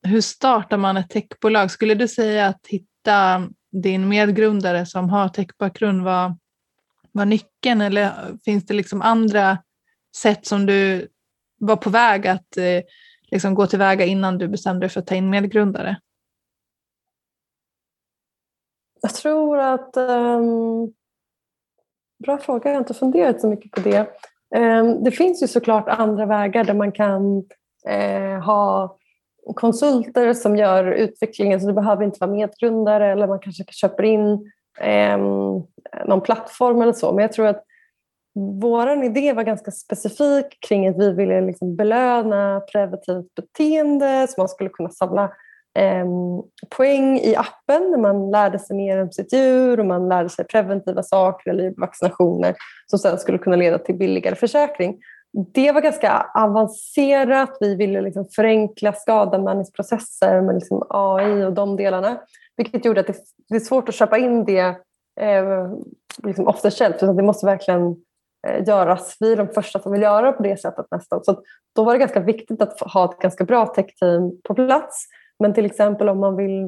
hur 0.02 0.20
startar 0.20 0.76
man 0.76 0.96
ett 0.96 1.10
techbolag? 1.10 1.70
Skulle 1.70 1.94
du 1.94 2.08
säga 2.08 2.46
att 2.46 2.66
hitta 2.66 3.48
din 3.72 4.08
medgrundare 4.08 4.86
som 4.86 5.10
har 5.10 5.28
techbakgrund 5.28 6.02
var, 6.02 6.36
var 7.12 7.24
nyckeln 7.24 7.80
eller 7.80 8.12
finns 8.44 8.66
det 8.66 8.74
liksom 8.74 9.02
andra 9.02 9.58
sätt 10.16 10.46
som 10.46 10.66
du 10.66 11.08
var 11.58 11.76
på 11.76 11.90
väg 11.90 12.26
att 12.26 12.56
eh, 12.56 12.80
liksom 13.30 13.54
gå 13.54 13.66
tillväga 13.66 14.04
innan 14.04 14.38
du 14.38 14.48
bestämde 14.48 14.80
dig 14.80 14.90
för 14.90 15.00
att 15.00 15.06
ta 15.06 15.14
in 15.14 15.30
medgrundare? 15.30 15.96
Jag 19.02 19.14
tror 19.14 19.58
att... 19.58 19.96
Um, 19.96 20.92
bra 22.24 22.38
fråga, 22.38 22.70
jag 22.70 22.74
har 22.74 22.80
inte 22.80 22.94
funderat 22.94 23.40
så 23.40 23.48
mycket 23.48 23.70
på 23.70 23.80
det. 23.80 24.06
Um, 24.56 25.04
det 25.04 25.10
finns 25.10 25.42
ju 25.42 25.46
såklart 25.46 25.88
andra 25.88 26.26
vägar 26.26 26.64
där 26.64 26.74
man 26.74 26.92
kan 26.92 27.36
uh, 27.90 28.40
ha 28.44 28.96
konsulter 29.54 30.32
som 30.32 30.56
gör 30.56 30.84
utvecklingen 30.84 31.60
så 31.60 31.66
du 31.66 31.72
behöver 31.72 32.04
inte 32.04 32.18
vara 32.20 32.30
medgrundare 32.30 33.12
eller 33.12 33.26
man 33.26 33.38
kanske 33.38 33.64
köper 33.70 34.02
in 34.02 34.22
um, 35.12 35.66
någon 36.06 36.20
plattform 36.20 36.82
eller 36.82 36.92
så. 36.92 37.12
Men 37.12 37.22
jag 37.22 37.32
tror 37.32 37.46
att 37.46 37.64
vår 38.34 39.04
idé 39.04 39.32
var 39.32 39.42
ganska 39.42 39.70
specifik 39.70 40.58
kring 40.68 40.88
att 40.88 40.98
vi 40.98 41.12
ville 41.12 41.40
liksom 41.40 41.76
belöna 41.76 42.60
preventivt 42.72 43.34
beteende 43.34 44.26
så 44.28 44.40
man 44.40 44.48
skulle 44.48 44.70
kunna 44.70 44.90
samla 44.90 45.32
Ehm, 45.80 46.42
poäng 46.76 47.18
i 47.18 47.36
appen 47.36 47.90
när 47.90 47.98
man 47.98 48.30
lärde 48.30 48.58
sig 48.58 48.76
mer 48.76 49.02
om 49.02 49.12
sitt 49.12 49.32
djur 49.32 49.80
och 49.80 49.86
man 49.86 50.08
lärde 50.08 50.28
sig 50.28 50.44
preventiva 50.44 51.02
saker 51.02 51.50
eller 51.50 51.74
vaccinationer 51.76 52.54
som 52.86 52.98
sen 52.98 53.18
skulle 53.18 53.38
kunna 53.38 53.56
leda 53.56 53.78
till 53.78 53.94
billigare 53.94 54.34
försäkring. 54.34 54.98
Det 55.54 55.72
var 55.72 55.80
ganska 55.80 56.26
avancerat. 56.34 57.56
Vi 57.60 57.74
ville 57.74 58.00
liksom 58.00 58.28
förenkla 58.36 58.92
skadanmälningsprocesser 58.92 60.40
med 60.40 60.54
liksom 60.54 60.86
AI 60.88 61.44
och 61.44 61.52
de 61.52 61.76
delarna 61.76 62.20
vilket 62.56 62.84
gjorde 62.84 63.00
att 63.00 63.06
det, 63.48 63.56
är 63.56 63.60
svårt 63.60 63.88
att 63.88 63.94
köpa 63.94 64.18
in 64.18 64.44
det 64.44 64.76
eh, 65.20 65.72
liksom 66.22 66.48
off 66.48 66.62
the 66.62 66.70
shelf. 66.70 66.96
det 67.00 67.22
måste 67.22 67.46
verkligen 67.46 67.96
Eh, 68.46 68.68
göras. 68.68 69.16
Vi 69.20 69.32
är 69.32 69.36
de 69.36 69.48
första 69.48 69.78
som 69.78 69.92
vill 69.92 70.02
göra 70.02 70.26
det 70.26 70.32
på 70.32 70.42
det 70.42 70.60
sättet 70.60 70.86
nästan. 70.90 71.24
Så 71.24 71.42
då 71.76 71.84
var 71.84 71.92
det 71.92 71.98
ganska 71.98 72.20
viktigt 72.20 72.62
att 72.62 72.80
ha 72.80 73.04
ett 73.04 73.18
ganska 73.18 73.44
bra 73.44 73.66
tech-team 73.66 74.40
på 74.44 74.54
plats. 74.54 75.06
Men 75.40 75.54
till 75.54 75.66
exempel 75.66 76.08
om 76.08 76.20
man 76.20 76.36
vill 76.36 76.62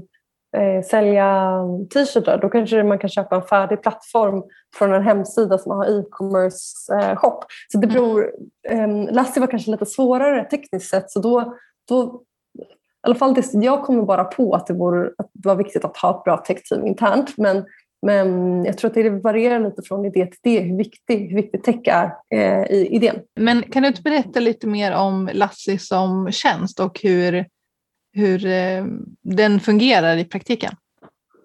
eh, 0.56 0.84
sälja 0.84 1.58
t-shirtar 1.94 2.38
då 2.38 2.48
kanske 2.48 2.82
man 2.82 2.98
kan 2.98 3.10
köpa 3.10 3.36
en 3.36 3.42
färdig 3.42 3.82
plattform 3.82 4.42
från 4.76 4.92
en 4.92 5.02
hemsida 5.02 5.58
som 5.58 5.72
har 5.72 6.00
e-commerce 6.00 6.94
eh, 6.94 7.16
shop. 7.16 7.40
Så 7.72 7.78
det 7.78 7.86
beror, 7.86 8.32
eh, 8.68 8.88
Lassie 9.12 9.40
var 9.40 9.46
kanske 9.46 9.70
lite 9.70 9.86
svårare 9.86 10.44
tekniskt 10.44 10.90
sett 10.90 11.10
så 11.10 11.20
då, 11.20 11.56
då 11.88 12.22
i 12.58 13.06
alla 13.06 13.14
fall 13.14 13.34
det, 13.34 13.54
jag 13.54 13.84
kommer 13.84 14.02
bara 14.02 14.24
på 14.24 14.54
att 14.54 14.66
det, 14.66 14.74
vore, 14.74 15.10
att 15.18 15.30
det 15.32 15.48
var 15.48 15.56
viktigt 15.56 15.84
att 15.84 15.96
ha 15.96 16.18
ett 16.18 16.24
bra 16.24 16.36
tech-team 16.36 16.86
internt 16.86 17.38
men 17.38 17.64
men 18.06 18.64
jag 18.64 18.78
tror 18.78 18.90
att 18.90 18.94
det 18.94 19.10
varierar 19.10 19.60
lite 19.60 19.82
från 19.82 20.04
idé 20.04 20.26
till 20.26 20.52
idé 20.52 20.60
hur 20.60 20.76
viktig, 20.76 21.28
hur 21.28 21.36
viktig 21.36 21.64
tech 21.64 21.80
är 21.84 22.10
eh, 22.34 22.62
i 22.62 22.88
idén. 22.90 23.16
Men 23.40 23.62
kan 23.62 23.82
du 23.82 23.88
inte 23.88 24.02
berätta 24.02 24.40
lite 24.40 24.66
mer 24.66 24.96
om 24.96 25.30
Lassi 25.32 25.78
som 25.78 26.32
tjänst 26.32 26.80
och 26.80 27.00
hur, 27.02 27.46
hur 28.12 28.46
eh, 28.46 28.84
den 29.22 29.60
fungerar 29.60 30.16
i 30.16 30.24
praktiken? 30.24 30.72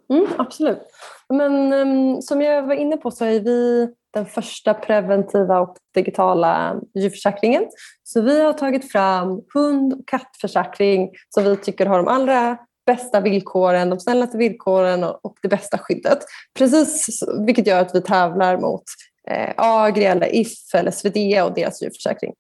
Mm, 0.10 0.28
absolut. 0.38 0.82
Men 1.30 1.74
um, 1.74 2.22
som 2.22 2.42
jag 2.42 2.64
var 2.64 2.76
inne 2.76 2.98
på 2.98 3.12
så 3.12 3.26
är 3.26 3.40
vi 3.40 3.90
den 4.14 4.26
första 4.26 4.74
preventiva 4.74 5.60
och 5.60 5.78
digitala 5.94 6.70
ehm, 6.70 6.80
djurförsäkringen. 6.96 7.68
Så 8.04 8.22
vi 8.22 8.42
har 8.42 8.54
tagit 8.54 8.92
fram 8.92 9.42
hund 9.54 9.94
och 9.94 10.08
kattförsäkring 10.08 11.10
som 11.30 11.44
vi 11.44 11.58
tycker 11.58 11.86
har 11.86 11.98
de 11.98 12.08
allra 12.08 12.58
bästa 12.86 13.22
villkoren, 13.22 13.90
de 13.90 14.00
snällaste 14.00 14.38
villkoren 14.38 15.04
och 15.04 15.38
det 15.42 15.48
bästa 15.48 15.78
skyddet. 15.78 16.20
Precis, 16.58 17.24
vilket 17.46 17.68
gör 17.68 17.82
att 17.82 17.96
vi 17.96 18.02
tävlar 18.02 18.58
mot 18.58 18.84
eh, 19.30 19.54
Agri 19.58 20.06
eller 20.06 20.36
If 20.36 20.74
eller 20.74 20.92
Swedea 20.92 21.46
och 21.46 21.54
deras 21.54 21.82
djurförsäkring. 21.82 22.34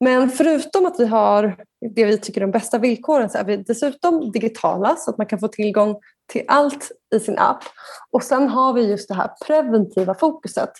Men 0.00 0.30
förutom 0.30 0.86
att 0.86 1.00
vi 1.00 1.06
har 1.06 1.56
det 1.94 2.04
vi 2.04 2.18
tycker 2.18 2.40
är 2.40 2.46
de 2.46 2.50
bästa 2.50 2.78
villkoren 2.78 3.30
så 3.30 3.38
är 3.38 3.44
vi 3.44 3.56
dessutom 3.56 4.30
digitala 4.32 4.96
så 4.96 5.10
att 5.10 5.18
man 5.18 5.26
kan 5.26 5.38
få 5.38 5.48
tillgång 5.48 5.96
till 6.32 6.42
allt 6.48 6.90
i 7.14 7.20
sin 7.20 7.38
app. 7.38 7.62
Och 8.10 8.22
sen 8.22 8.48
har 8.48 8.72
vi 8.72 8.90
just 8.90 9.08
det 9.08 9.14
här 9.14 9.30
preventiva 9.46 10.14
fokuset. 10.14 10.70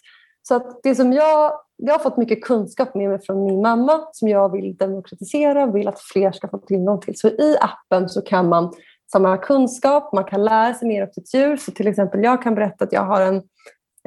Så 0.43 0.55
att 0.55 0.81
det 0.83 0.95
som 0.95 1.13
jag, 1.13 1.53
jag 1.77 1.95
har 1.95 1.99
fått 1.99 2.17
mycket 2.17 2.45
kunskap 2.45 2.95
med 2.95 3.09
mig 3.09 3.19
från 3.23 3.45
min 3.45 3.63
mamma 3.63 4.01
som 4.13 4.29
jag 4.29 4.53
vill 4.53 4.77
demokratisera 4.77 5.65
och 5.65 5.77
vill 5.77 5.89
att 5.89 6.01
fler 6.01 6.33
ska 6.33 6.49
få 6.49 6.59
tillgång 6.59 7.01
till. 7.01 7.19
Så 7.19 7.29
i 7.29 7.57
appen 7.61 8.09
så 8.09 8.23
kan 8.23 8.49
man 8.49 8.73
samla 9.13 9.37
kunskap, 9.37 10.13
man 10.13 10.25
kan 10.25 10.45
lära 10.45 10.75
sig 10.75 10.89
mer 10.89 11.03
om 11.03 11.13
sitt 11.13 11.35
djur. 11.35 11.57
Så 11.57 11.73
till 11.73 11.89
exempel 11.89 12.25
jag 12.25 12.43
kan 12.43 12.55
berätta 12.55 12.85
att 12.85 12.93
jag 12.93 13.05
har 13.05 13.21
en 13.21 13.43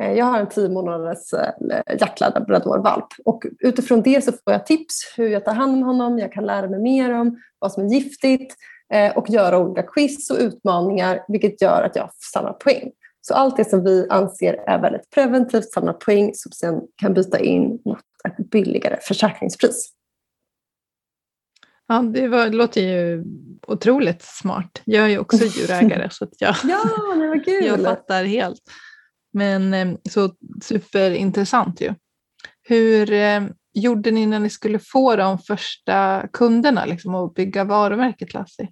jag 0.05 0.25
har 0.25 0.39
en 0.39 0.49
tio 0.49 0.69
månaders 0.69 1.33
eh, 1.33 1.97
jacklabradorvalp 1.99 3.07
och 3.25 3.43
utifrån 3.59 4.01
det 4.01 4.23
så 4.23 4.31
får 4.31 4.53
jag 4.53 4.65
tips 4.65 5.13
hur 5.17 5.27
jag 5.27 5.45
tar 5.45 5.53
hand 5.53 5.73
om 5.73 5.83
honom. 5.83 6.19
Jag 6.19 6.31
kan 6.31 6.45
lära 6.45 6.69
mig 6.69 6.79
mer 6.79 7.13
om 7.13 7.41
vad 7.59 7.71
som 7.71 7.85
är 7.85 7.89
giftigt 7.89 8.55
eh, 8.93 9.17
och 9.17 9.29
göra 9.29 9.57
olika 9.57 9.83
quiz 9.83 10.29
och 10.29 10.37
utmaningar 10.39 11.25
vilket 11.27 11.61
gör 11.61 11.83
att 11.83 11.95
jag 11.95 12.09
samlar 12.33 12.53
poäng. 12.53 12.91
Så 13.21 13.33
allt 13.33 13.57
det 13.57 13.69
som 13.69 13.83
vi 13.83 14.07
anser 14.09 14.53
är 14.67 14.81
väldigt 14.81 15.09
preventivt 15.09 15.71
samlar 15.71 15.93
poäng 15.93 16.31
som 16.33 16.51
sen 16.51 16.81
kan 16.95 17.13
byta 17.13 17.39
in 17.39 17.81
mot 17.85 17.99
ett 18.27 18.49
billigare 18.49 18.97
försäkringspris. 19.01 19.91
Ja, 21.87 22.01
det, 22.01 22.27
var, 22.27 22.45
det 22.45 22.55
låter 22.55 22.81
ju 22.81 23.23
otroligt 23.67 24.21
smart. 24.21 24.81
Jag 24.85 25.05
är 25.05 25.09
ju 25.09 25.19
också 25.19 25.45
djurägare 25.45 26.09
så 26.11 26.23
att 26.23 26.33
jag, 26.37 26.55
ja, 26.63 26.79
jag 27.61 27.81
fattar 27.81 28.23
helt. 28.23 28.61
Men 29.33 29.73
eh, 29.73 29.87
så 30.09 30.29
superintressant 30.63 31.81
ju. 31.81 31.93
Hur 32.63 33.11
eh, 33.13 33.41
gjorde 33.73 34.11
ni 34.11 34.25
när 34.25 34.39
ni 34.39 34.49
skulle 34.49 34.79
få 34.79 35.15
de 35.15 35.39
första 35.39 36.27
kunderna 36.33 36.85
liksom, 36.85 37.15
och 37.15 37.33
bygga 37.33 37.63
varumärket 37.63 38.33
Lassie? 38.33 38.69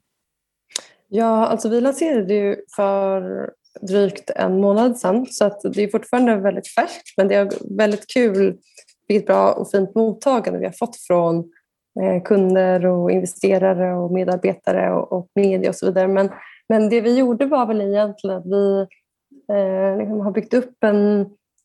Ja, 1.07 1.47
alltså 1.47 1.69
vi 1.69 1.81
lanserade 1.81 2.33
ju 2.33 2.55
för 2.75 3.49
drygt 3.81 4.29
en 4.29 4.61
månad 4.61 4.97
sedan 4.97 5.25
så 5.25 5.45
att 5.45 5.61
det 5.73 5.83
är 5.83 5.87
fortfarande 5.87 6.35
väldigt 6.35 6.67
färskt 6.67 7.17
men 7.17 7.27
det 7.27 7.35
är 7.35 7.77
väldigt 7.77 8.13
kul 8.13 8.57
vilket 9.07 9.27
bra 9.27 9.51
och 9.51 9.71
fint 9.71 9.95
mottagande 9.95 10.59
vi 10.59 10.65
har 10.65 10.73
fått 10.73 10.97
från 11.07 11.37
eh, 12.01 12.23
kunder 12.23 12.85
och 12.85 13.11
investerare 13.11 13.93
och 13.93 14.11
medarbetare 14.11 14.91
och, 14.91 15.11
och 15.11 15.27
media 15.35 15.69
och 15.69 15.75
så 15.75 15.85
vidare. 15.85 16.07
Men, 16.07 16.29
men 16.69 16.89
det 16.89 17.01
vi 17.01 17.17
gjorde 17.17 17.45
var 17.45 17.65
väl 17.65 17.81
egentligen 17.81 18.37
att 18.37 18.45
vi 18.45 18.87
eh, 19.49 19.97
liksom 19.97 20.19
har 20.19 20.31
byggt 20.31 20.53
upp 20.53 20.83
en, 20.83 21.21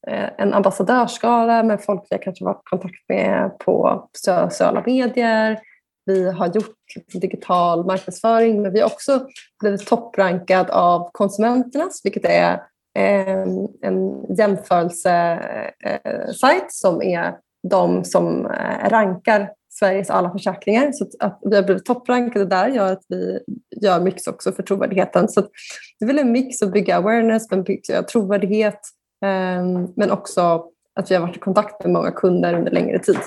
eh, 0.07 0.31
en 0.39 0.55
ambassadörsskara 0.55 1.63
med 1.63 1.85
folk 1.85 2.07
vi 2.11 2.19
kanske 2.19 2.45
varit 2.45 2.59
i 2.59 2.69
kontakt 2.71 3.09
med 3.09 3.59
på 3.59 4.09
sociala 4.13 4.83
medier. 4.87 5.59
Vi 6.07 6.31
har 6.31 6.47
gjort 6.47 6.77
liksom 6.97 7.21
digital 7.21 7.87
marknadsföring 7.87 8.63
men 8.63 8.73
vi 8.73 8.81
har 8.81 8.87
också 8.87 9.27
blivit 9.61 9.87
topprankad 9.87 10.71
av 10.71 11.11
Konsumenternas 11.13 12.01
vilket 12.05 12.25
är 12.25 12.53
eh, 12.99 13.43
en 13.83 14.25
jämförelsesajt 14.39 15.73
eh, 15.85 16.51
eh, 16.51 16.69
som 16.69 17.03
är 17.03 17.35
de 17.69 18.05
som 18.05 18.47
eh, 18.47 18.89
rankar 18.89 19.51
Sveriges 19.79 20.11
alla 20.11 20.31
försäkringar. 20.31 20.93
Så 20.93 21.07
att 21.19 21.39
vi 21.43 21.57
har 21.57 21.63
blivit 21.63 21.85
topprankade 21.85 22.45
där 22.45 22.69
gör 22.69 22.93
att 22.93 23.05
vi 23.09 23.39
gör 23.81 24.01
mycket 24.01 24.29
också 24.29 24.53
för 24.53 24.63
trovärdigheten. 24.63 25.29
Så 25.29 25.41
det 25.41 26.05
är 26.05 26.07
väl 26.07 26.19
en 26.19 26.33
mix 26.33 26.63
att 26.63 26.73
bygga 26.73 26.97
awareness, 26.97 27.51
men 27.51 27.63
bygga 27.63 28.03
trovärdighet 28.03 28.81
ehm, 29.25 29.89
men 29.97 30.11
också 30.11 30.65
att 30.95 31.11
vi 31.11 31.15
har 31.15 31.23
varit 31.23 31.37
i 31.37 31.41
kontakt 31.41 31.83
med 31.85 31.93
många 31.93 32.11
kunder 32.11 32.55
under 32.55 32.73
längre 32.73 32.99
tid. 32.99 33.19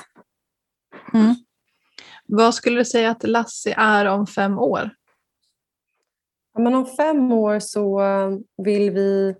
Mm. 1.13 1.35
Vad 2.25 2.53
skulle 2.53 2.77
du 2.77 2.85
säga 2.85 3.11
att 3.11 3.27
Lassie 3.27 3.75
är 3.77 4.05
om 4.05 4.27
fem 4.27 4.59
år? 4.59 4.89
Ja, 6.53 6.61
men 6.61 6.75
om 6.75 6.85
fem 6.85 7.31
år 7.31 7.59
så 7.59 8.01
vill 8.63 8.91
vi 8.91 9.35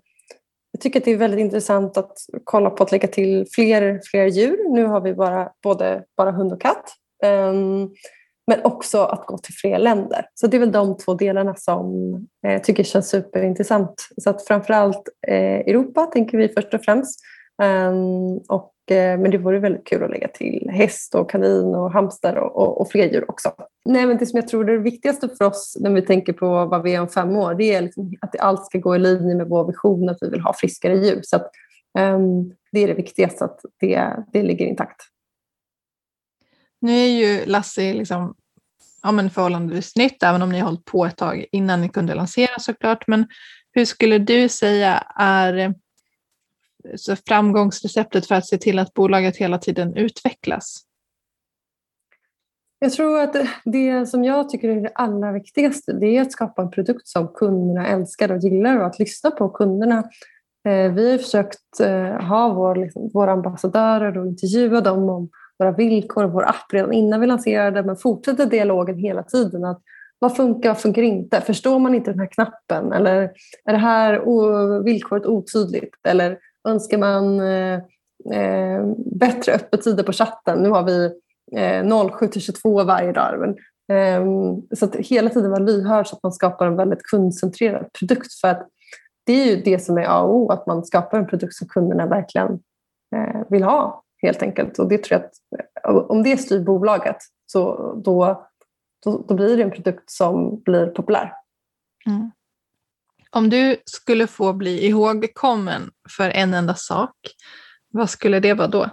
jag 0.78 0.82
tycker 0.82 1.00
att 1.00 1.04
det 1.04 1.10
är 1.10 1.16
väldigt 1.16 1.40
intressant 1.40 1.96
att 1.96 2.12
kolla 2.44 2.70
på 2.70 2.82
att 2.82 2.92
lägga 2.92 3.08
till 3.08 3.46
fler, 3.52 4.00
fler 4.10 4.26
djur. 4.26 4.70
Nu 4.70 4.84
har 4.84 5.00
vi 5.00 5.14
bara, 5.14 5.52
både 5.62 6.04
bara 6.16 6.30
hund 6.30 6.52
och 6.52 6.60
katt. 6.60 6.94
Um, 7.24 7.94
men 8.46 8.64
också 8.64 9.02
att 9.02 9.26
gå 9.26 9.38
till 9.38 9.54
fler 9.54 9.78
länder. 9.78 10.26
Så 10.34 10.46
det 10.46 10.56
är 10.56 10.58
väl 10.58 10.72
de 10.72 10.96
två 10.96 11.14
delarna 11.14 11.54
som 11.54 12.14
eh, 12.14 12.20
jag 12.40 12.54
eh, 12.54 12.60
tycker 12.60 12.84
känns 12.84 13.08
superintressant. 13.08 14.08
Så 14.16 14.30
att 14.30 14.46
framförallt 14.46 15.08
eh, 15.28 15.58
Europa 15.58 16.06
tänker 16.06 16.38
vi 16.38 16.48
först 16.48 16.74
och 16.74 16.84
främst. 16.84 17.20
Um, 17.62 18.36
och, 18.48 18.72
Eh, 18.90 19.18
men 19.18 19.30
det 19.30 19.38
vore 19.38 19.58
väldigt 19.58 19.86
kul 19.86 20.02
att 20.02 20.10
lägga 20.10 20.28
till 20.28 20.70
häst 20.72 21.14
och 21.14 21.30
kanin 21.30 21.74
och 21.74 21.92
hamster 21.92 22.36
och, 22.38 22.56
och, 22.56 22.80
och 22.80 22.90
fler 22.90 23.12
djur 23.12 23.30
också. 23.30 23.52
Nej, 23.84 24.06
men 24.06 24.16
det 24.16 24.26
som 24.26 24.36
jag 24.36 24.48
tror 24.48 24.70
är 24.70 24.72
det 24.72 24.82
viktigaste 24.82 25.28
för 25.28 25.44
oss 25.44 25.76
när 25.80 25.90
vi 25.90 26.02
tänker 26.02 26.32
på 26.32 26.64
vad 26.64 26.82
vi 26.82 26.94
är 26.94 27.00
om 27.00 27.08
fem 27.08 27.36
år 27.36 27.54
det 27.54 27.74
är 27.74 27.80
liksom 27.80 28.12
att 28.20 28.32
det 28.32 28.38
allt 28.38 28.66
ska 28.66 28.78
gå 28.78 28.96
i 28.96 28.98
linje 28.98 29.34
med 29.34 29.48
vår 29.48 29.66
vision 29.66 30.08
att 30.08 30.18
vi 30.20 30.30
vill 30.30 30.40
ha 30.40 30.52
friskare 30.52 30.94
djur. 30.94 31.20
Så 31.22 31.36
att, 31.36 31.50
um, 31.98 32.52
det 32.72 32.80
är 32.80 32.88
det 32.88 32.94
viktigaste 32.94 33.44
att 33.44 33.60
det, 33.80 34.24
det 34.32 34.42
ligger 34.42 34.66
intakt. 34.66 35.00
Nu 36.80 36.92
är 36.92 37.06
ju 37.06 37.46
Lassie 37.46 37.94
liksom, 37.94 38.34
ja, 39.02 39.12
men 39.12 39.30
förhållandevis 39.30 39.96
nytt, 39.96 40.22
även 40.22 40.42
om 40.42 40.52
ni 40.52 40.58
har 40.58 40.66
hållit 40.66 40.84
på 40.84 41.06
ett 41.06 41.16
tag 41.16 41.46
innan 41.52 41.80
ni 41.80 41.88
kunde 41.88 42.14
lansera 42.14 42.58
såklart. 42.58 43.06
Men 43.06 43.26
hur 43.72 43.84
skulle 43.84 44.18
du 44.18 44.48
säga 44.48 45.04
är 45.16 45.74
så 46.96 47.16
framgångsreceptet 47.16 48.26
för 48.26 48.34
att 48.34 48.46
se 48.46 48.58
till 48.58 48.78
att 48.78 48.94
bolaget 48.94 49.36
hela 49.36 49.58
tiden 49.58 49.96
utvecklas? 49.96 50.84
Jag 52.78 52.92
tror 52.92 53.20
att 53.20 53.36
det 53.64 54.06
som 54.06 54.24
jag 54.24 54.48
tycker 54.48 54.68
är 54.68 54.80
det 54.80 54.92
allra 54.94 55.32
viktigaste 55.32 55.92
det 55.92 56.16
är 56.16 56.22
att 56.22 56.32
skapa 56.32 56.62
en 56.62 56.70
produkt 56.70 57.08
som 57.08 57.28
kunderna 57.28 57.86
älskar 57.86 58.32
och 58.32 58.38
gillar 58.38 58.80
och 58.80 58.86
att 58.86 58.98
lyssna 58.98 59.30
på 59.30 59.48
kunderna. 59.48 59.98
Eh, 60.68 60.92
vi 60.92 61.10
har 61.10 61.18
försökt 61.18 61.80
eh, 61.80 62.26
ha 62.26 62.54
vår, 62.54 62.74
liksom, 62.74 63.10
våra 63.14 63.32
ambassadörer 63.32 64.18
och 64.18 64.26
intervjua 64.26 64.80
dem 64.80 65.08
om 65.08 65.28
våra 65.58 65.72
villkor 65.72 66.24
och 66.24 66.32
vår 66.32 66.48
app 66.48 66.72
redan 66.72 66.92
innan 66.92 67.20
vi 67.20 67.26
lanserade 67.26 67.82
men 67.82 67.96
fortsätter 67.96 68.46
dialogen 68.46 68.98
hela 68.98 69.22
tiden. 69.22 69.64
Att 69.64 69.82
vad 70.18 70.36
funkar, 70.36 70.68
vad 70.68 70.80
funkar 70.80 71.02
inte? 71.02 71.40
Förstår 71.40 71.78
man 71.78 71.94
inte 71.94 72.10
den 72.10 72.20
här 72.20 72.32
knappen? 72.32 72.92
Eller 72.92 73.30
är 73.64 73.72
det 73.72 73.78
här 73.78 74.82
villkoret 74.82 75.26
otydligt? 75.26 75.94
Eller 76.08 76.38
önskar 76.68 76.98
man 76.98 77.40
eh, 77.40 77.74
eh, 78.32 78.84
bättre 78.96 79.52
öppettider 79.52 80.02
på 80.02 80.12
chatten? 80.12 80.62
Nu 80.62 80.70
har 80.70 80.82
vi 80.82 81.10
eh, 81.56 82.08
07 82.18 82.26
till 82.26 82.42
22 82.42 82.84
varje 82.84 83.12
dag. 83.12 83.38
Men, 83.38 83.50
eh, 83.98 84.58
så 84.76 84.84
att 84.84 84.96
hela 84.96 85.30
tiden 85.30 85.50
vara 85.50 85.62
lyhörd 85.62 86.06
så 86.06 86.16
att 86.16 86.22
man 86.22 86.32
skapar 86.32 86.66
en 86.66 86.76
väldigt 86.76 87.02
kundcentrerad 87.02 87.92
produkt. 87.98 88.34
För 88.40 88.48
att 88.48 88.68
det 89.26 89.32
är 89.32 89.56
ju 89.56 89.62
det 89.62 89.78
som 89.78 89.98
är 89.98 90.06
A 90.06 90.20
och 90.20 90.36
O, 90.36 90.50
att 90.50 90.66
man 90.66 90.84
skapar 90.84 91.18
en 91.18 91.26
produkt 91.26 91.54
som 91.54 91.68
kunderna 91.68 92.06
verkligen 92.06 92.52
eh, 93.16 93.40
vill 93.48 93.62
ha 93.62 94.02
helt 94.22 94.42
enkelt. 94.42 94.78
Och 94.78 94.88
det 94.88 95.04
tror 95.04 95.20
jag 95.20 95.26
att 95.26 95.88
eh, 95.88 95.96
om 95.96 96.22
det 96.22 96.36
styr 96.36 96.60
bolaget 96.60 97.16
så 97.46 97.92
då, 98.04 98.46
då, 99.04 99.24
då 99.28 99.34
blir 99.34 99.56
det 99.56 99.62
en 99.62 99.70
produkt 99.70 100.10
som 100.10 100.60
blir 100.60 100.86
populär. 100.86 101.32
Mm. 102.06 102.30
Om 103.30 103.50
du 103.50 103.76
skulle 103.84 104.26
få 104.26 104.52
bli 104.52 104.86
ihågkommen 104.86 105.90
för 106.16 106.30
en 106.30 106.54
enda 106.54 106.74
sak, 106.74 107.14
vad 107.92 108.10
skulle 108.10 108.40
det 108.40 108.54
vara 108.54 108.68
då? 108.68 108.90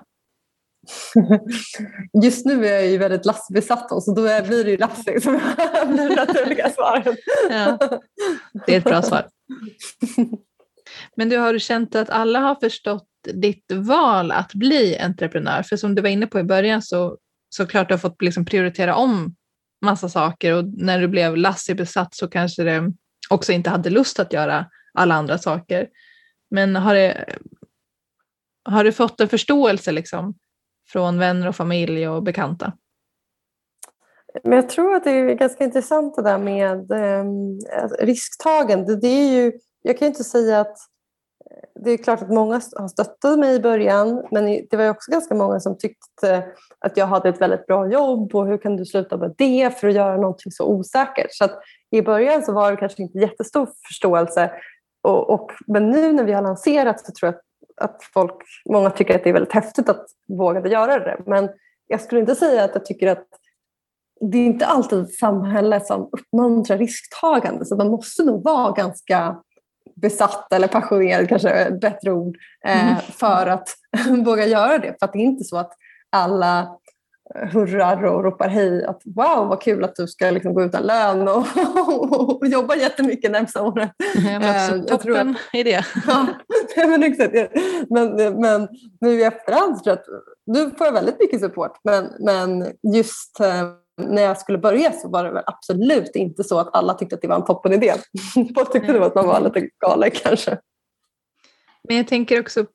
Just 2.24 2.46
nu 2.46 2.68
är 2.68 2.74
jag 2.74 2.88
ju 2.88 2.98
väldigt 2.98 3.26
lastbesatt 3.26 4.04
så 4.04 4.14
då 4.16 4.22
blir 4.22 4.64
det 4.64 4.72
ju 4.72 4.78
Lassie 4.78 5.22
som 5.22 5.34
blir 5.88 6.10
det 6.10 6.16
naturliga 6.16 6.70
svaret. 6.70 7.18
Ja, 7.50 7.78
det 8.66 8.74
är 8.74 8.78
ett 8.78 8.84
bra 8.84 9.02
svar. 9.02 9.28
Men 11.16 11.30
du 11.30 11.38
har 11.38 11.60
känt 11.60 11.96
att 11.96 12.10
alla 12.10 12.40
har 12.40 12.56
förstått 12.56 13.08
ditt 13.34 13.72
val 13.72 14.32
att 14.32 14.54
bli 14.54 14.98
entreprenör? 14.98 15.64
För 15.64 15.78
som 15.78 15.96
du 15.96 16.02
var 16.02 16.10
inne 16.10 16.28
på 16.28 16.40
i 16.40 16.44
början 16.44 16.82
så 16.82 17.18
såklart 17.50 17.88
du 17.88 17.94
har 17.94 18.00
fått 18.00 18.22
liksom 18.22 18.46
prioritera 18.46 18.96
om 18.96 19.36
massa 19.86 20.10
saker 20.10 20.54
och 20.54 20.66
när 20.66 21.00
du 21.00 21.08
blev 21.08 21.38
Lassie-besatt 21.38 22.16
så 22.16 22.28
kanske 22.28 22.64
det 22.64 22.92
också 23.30 23.52
inte 23.52 23.70
hade 23.70 23.90
lust 23.90 24.20
att 24.20 24.34
göra 24.34 24.66
alla 24.94 25.16
andra 25.16 25.38
saker. 25.38 25.90
Men 26.50 26.76
har, 26.76 26.96
det, 26.96 27.26
har 28.64 28.84
du 28.84 28.92
fått 28.92 29.20
en 29.20 29.30
förståelse 29.30 29.92
liksom 29.92 30.34
från 30.92 31.20
vänner 31.20 31.48
och 31.48 31.56
familj 31.56 32.08
och 32.08 32.24
bekanta? 32.24 32.74
Men 34.44 34.54
jag 34.54 34.70
tror 34.70 34.96
att 34.96 35.04
det 35.04 35.12
är 35.12 35.34
ganska 35.34 35.64
intressant 35.64 36.16
det 36.16 36.22
där 36.22 36.38
med 36.38 36.92
alltså, 36.92 38.02
eh, 38.02 38.06
risktagande. 38.06 38.96
Det 38.96 39.08
är 39.08 39.32
ju, 39.32 39.52
jag 39.82 39.98
kan 39.98 40.08
inte 40.08 40.24
säga 40.24 40.60
att 40.60 40.78
det 41.86 41.92
är 41.92 41.98
klart 41.98 42.22
att 42.22 42.30
många 42.30 42.54
har 42.54 42.88
stöttat 42.88 43.40
mig 43.40 43.56
i 43.56 43.60
början 43.60 44.28
men 44.32 44.46
det 44.70 44.78
var 44.78 44.90
också 44.90 45.12
ganska 45.12 45.36
många 45.36 45.60
som 45.60 45.78
tyckte 45.78 46.46
att 46.80 46.98
jag 46.98 47.08
hade 47.08 47.30
ett 47.30 47.42
väldigt 47.42 47.68
bra 47.68 47.92
jobb 47.92 48.36
och 48.36 48.48
hur 48.48 48.58
kan 48.58 48.78
du 48.78 48.86
sluta 48.86 49.18
med 49.18 49.36
det 49.38 49.80
för 49.80 49.88
att 49.88 49.94
göra 49.94 50.18
någonting 50.18 50.52
så 50.52 50.66
osäkert. 50.66 51.28
Så 51.30 51.46
att 51.46 51.60
i 51.98 52.02
början 52.02 52.44
så 52.44 52.54
var 52.54 52.72
det 52.72 52.78
kanske 52.78 53.02
inte 53.04 53.20
jättestor 53.20 53.70
förståelse 53.88 54.52
och, 55.04 55.30
och, 55.30 55.52
men 55.68 55.90
nu 55.90 56.14
när 56.14 56.24
vi 56.24 56.32
har 56.32 56.42
lanserat 56.42 57.06
så 57.06 57.12
tror 57.12 57.32
jag 57.32 57.36
att, 57.36 57.92
att 57.92 58.04
folk, 58.14 58.34
många 58.70 58.90
tycker 58.90 59.16
att 59.16 59.24
det 59.24 59.30
är 59.30 59.34
väldigt 59.34 59.54
häftigt 59.54 59.90
att 59.90 60.06
våga 60.28 60.68
göra 60.68 61.00
det. 61.00 61.18
Men 61.26 61.50
jag 61.88 62.02
skulle 62.02 62.22
inte 62.22 62.36
säga 62.36 62.64
att 62.64 62.72
jag 62.74 62.86
tycker 62.86 63.08
att 63.08 63.28
det 64.32 64.38
är 64.38 64.46
inte 64.46 64.66
alltid 64.66 65.00
ett 65.00 65.14
samhälle 65.14 65.82
som 65.82 66.10
uppmuntrar 66.12 66.78
risktagande 66.78 67.66
så 67.66 67.76
man 67.76 67.90
måste 67.90 68.24
nog 68.24 68.44
vara 68.44 68.72
ganska 68.72 69.38
besatt 69.96 70.54
eller 70.54 70.68
passionerad, 70.68 71.30
kanske 71.30 71.50
är 71.50 71.72
ett 71.72 71.82
bättre 71.82 72.12
ord, 72.12 72.38
eh, 72.66 72.88
mm. 72.88 73.02
för 73.02 73.48
att 73.48 73.70
våga 74.26 74.46
göra 74.46 74.78
det. 74.78 74.96
För 75.00 75.10
det 75.14 75.18
är 75.18 75.24
inte 75.24 75.44
så 75.44 75.58
att 75.58 75.72
alla 76.10 76.78
hurrar 77.34 78.04
och 78.04 78.24
ropar 78.24 78.48
hej 78.48 78.86
att 78.86 79.02
wow 79.06 79.48
vad 79.48 79.62
kul 79.62 79.84
att 79.84 79.96
du 79.96 80.08
ska 80.08 80.32
liksom 80.32 80.54
gå 80.54 80.64
utan 80.64 80.84
lön 80.84 81.28
och, 81.28 81.46
och 82.42 82.48
jobba 82.48 82.76
jättemycket 82.76 83.32
närmsta 83.32 83.64
året. 83.64 83.92
Ja, 84.16 84.40
men 84.40 84.86
toppen 84.86 85.30
att, 85.30 85.56
idé. 85.56 85.82
ja, 86.08 86.28
men, 86.88 87.04
exakt. 87.04 87.34
Men, 87.90 88.40
men 88.42 88.68
nu 89.02 89.12
i 89.12 89.24
efterhand 89.24 89.84
tror 89.84 89.96
jag 89.96 90.00
att 90.00 90.06
nu 90.46 90.72
får 90.78 90.88
jag 90.88 90.94
väldigt 90.94 91.20
mycket 91.20 91.40
support 91.40 91.80
men, 91.84 92.10
men 92.20 92.74
just 92.96 93.40
eh, 93.40 93.70
när 93.98 94.22
jag 94.22 94.38
skulle 94.38 94.58
börja 94.58 94.92
så 94.92 95.10
var 95.10 95.24
det 95.24 95.32
väl 95.32 95.44
absolut 95.46 96.16
inte 96.16 96.44
så 96.44 96.60
att 96.60 96.76
alla 96.76 96.94
tyckte 96.94 97.16
att 97.16 97.22
det 97.22 97.28
var 97.28 97.36
en 97.36 97.46
toppenidé. 97.46 97.94
Folk 98.56 98.72
tyckte 98.72 98.94
det 98.94 99.00
var 99.00 99.08
att 99.08 99.16
man 99.16 99.28
var 99.28 99.40
lite 99.42 99.70
galen 99.86 100.12
kanske. 100.14 100.58
Men 101.88 101.98
jag 101.98 102.08
tänker 102.08 102.40
också, 102.40 102.60
eh, 102.60 102.66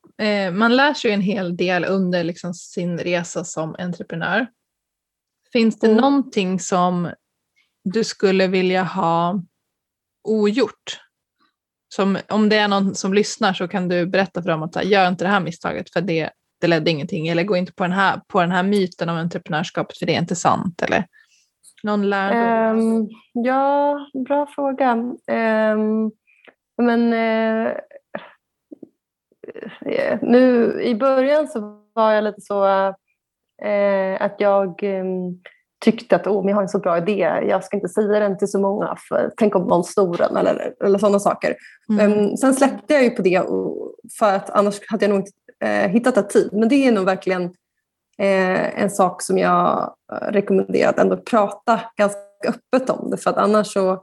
man 0.53 0.77
lär 0.77 0.95
sig 0.95 1.13
en 1.13 1.21
hel 1.21 1.57
del 1.57 1.85
under 1.85 2.25
liksom 2.25 2.55
sin 2.55 2.99
resa 2.99 3.45
som 3.45 3.77
entreprenör. 3.79 4.47
Finns 5.53 5.79
det 5.79 5.87
mm. 5.87 6.01
någonting 6.01 6.61
som 6.61 7.11
du 7.85 8.05
skulle 8.05 8.47
vilja 8.47 8.83
ha 8.83 9.43
ogjort? 10.29 11.01
Som, 11.95 12.19
om 12.29 12.49
det 12.49 12.57
är 12.57 12.69
någon 12.69 12.95
som 12.95 13.15
lyssnar 13.15 13.53
så 13.53 13.69
kan 13.69 13.89
du 13.89 14.07
berätta 14.07 14.43
för 14.43 14.51
dem 14.51 14.63
att 14.63 14.85
gör 14.85 15.09
inte 15.09 15.25
det 15.25 15.31
här 15.31 15.41
misstaget 15.41 15.93
för 15.93 16.01
det, 16.01 16.31
det 16.61 16.67
ledde 16.67 16.91
ingenting. 16.91 17.29
Eller 17.29 17.45
gå 17.45 17.57
inte 17.57 17.73
på 17.73 17.85
den, 17.85 17.93
här, 17.93 18.21
på 18.29 18.41
den 18.41 18.53
här 18.53 18.63
myten 18.63 19.09
om 19.09 19.17
entreprenörskapet 19.17 19.99
för 19.99 20.07
det 20.07 20.15
är 20.15 20.21
inte 20.21 20.37
sant. 20.37 20.83
Eller 20.83 21.07
någon 21.83 22.11
lärdom? 22.11 22.79
Um, 22.79 23.09
ja, 23.33 23.99
bra 24.27 24.47
fråga. 24.47 24.93
Um, 24.93 26.13
men 26.83 27.13
uh, 27.13 27.73
nu 30.23 30.73
i 30.83 30.95
början 30.95 31.49
så 31.49 31.81
var 31.95 32.13
jag 32.13 32.25
lite 32.25 32.41
så 32.41 32.65
uh, 33.65 34.23
att 34.23 34.35
jag 34.39 34.83
um, 34.83 35.43
tyckte 35.85 36.17
att 36.17 36.27
oh, 36.27 36.49
jag 36.49 36.55
har 36.55 36.63
en 36.63 36.69
så 36.69 36.79
bra 36.79 36.99
idé, 36.99 37.19
jag 37.49 37.65
ska 37.65 37.77
inte 37.77 37.89
säga 37.89 38.21
den 38.21 38.39
till 38.39 38.49
så 38.49 38.61
många, 38.61 38.97
för 39.09 39.31
tänk 39.37 39.55
om 39.55 39.67
någon 39.67 39.85
snor 39.85 40.17
den 40.17 40.37
eller, 40.37 40.75
eller 40.85 40.99
sådana 40.99 41.19
saker. 41.19 41.57
Mm. 41.89 42.13
Um, 42.13 42.37
sen 42.37 42.55
släppte 42.55 42.95
jag 42.95 43.03
ju 43.05 43.11
på 43.11 43.23
det 43.23 43.43
för 44.19 44.35
att 44.35 44.51
annars 44.51 44.81
hade 44.89 45.05
jag 45.05 45.11
nog 45.11 45.21
inte 45.21 45.33
uh, 45.65 45.93
hittat 45.93 46.17
ett 46.17 46.31
tid. 46.31 46.49
Men 46.53 46.69
det 46.69 46.87
är 46.87 46.93
nog 46.93 47.05
verkligen 47.05 47.43
uh, 47.43 48.81
en 48.83 48.91
sak 48.91 49.23
som 49.23 49.39
jag 49.39 49.95
rekommenderar 50.23 50.91
att 50.91 50.99
ändå 50.99 51.17
prata 51.17 51.81
ganska 51.97 52.21
öppet 52.49 52.91
om 52.91 53.11
det 53.11 53.17
för 53.17 53.31
att 53.31 53.37
annars 53.37 53.73
så 53.73 54.03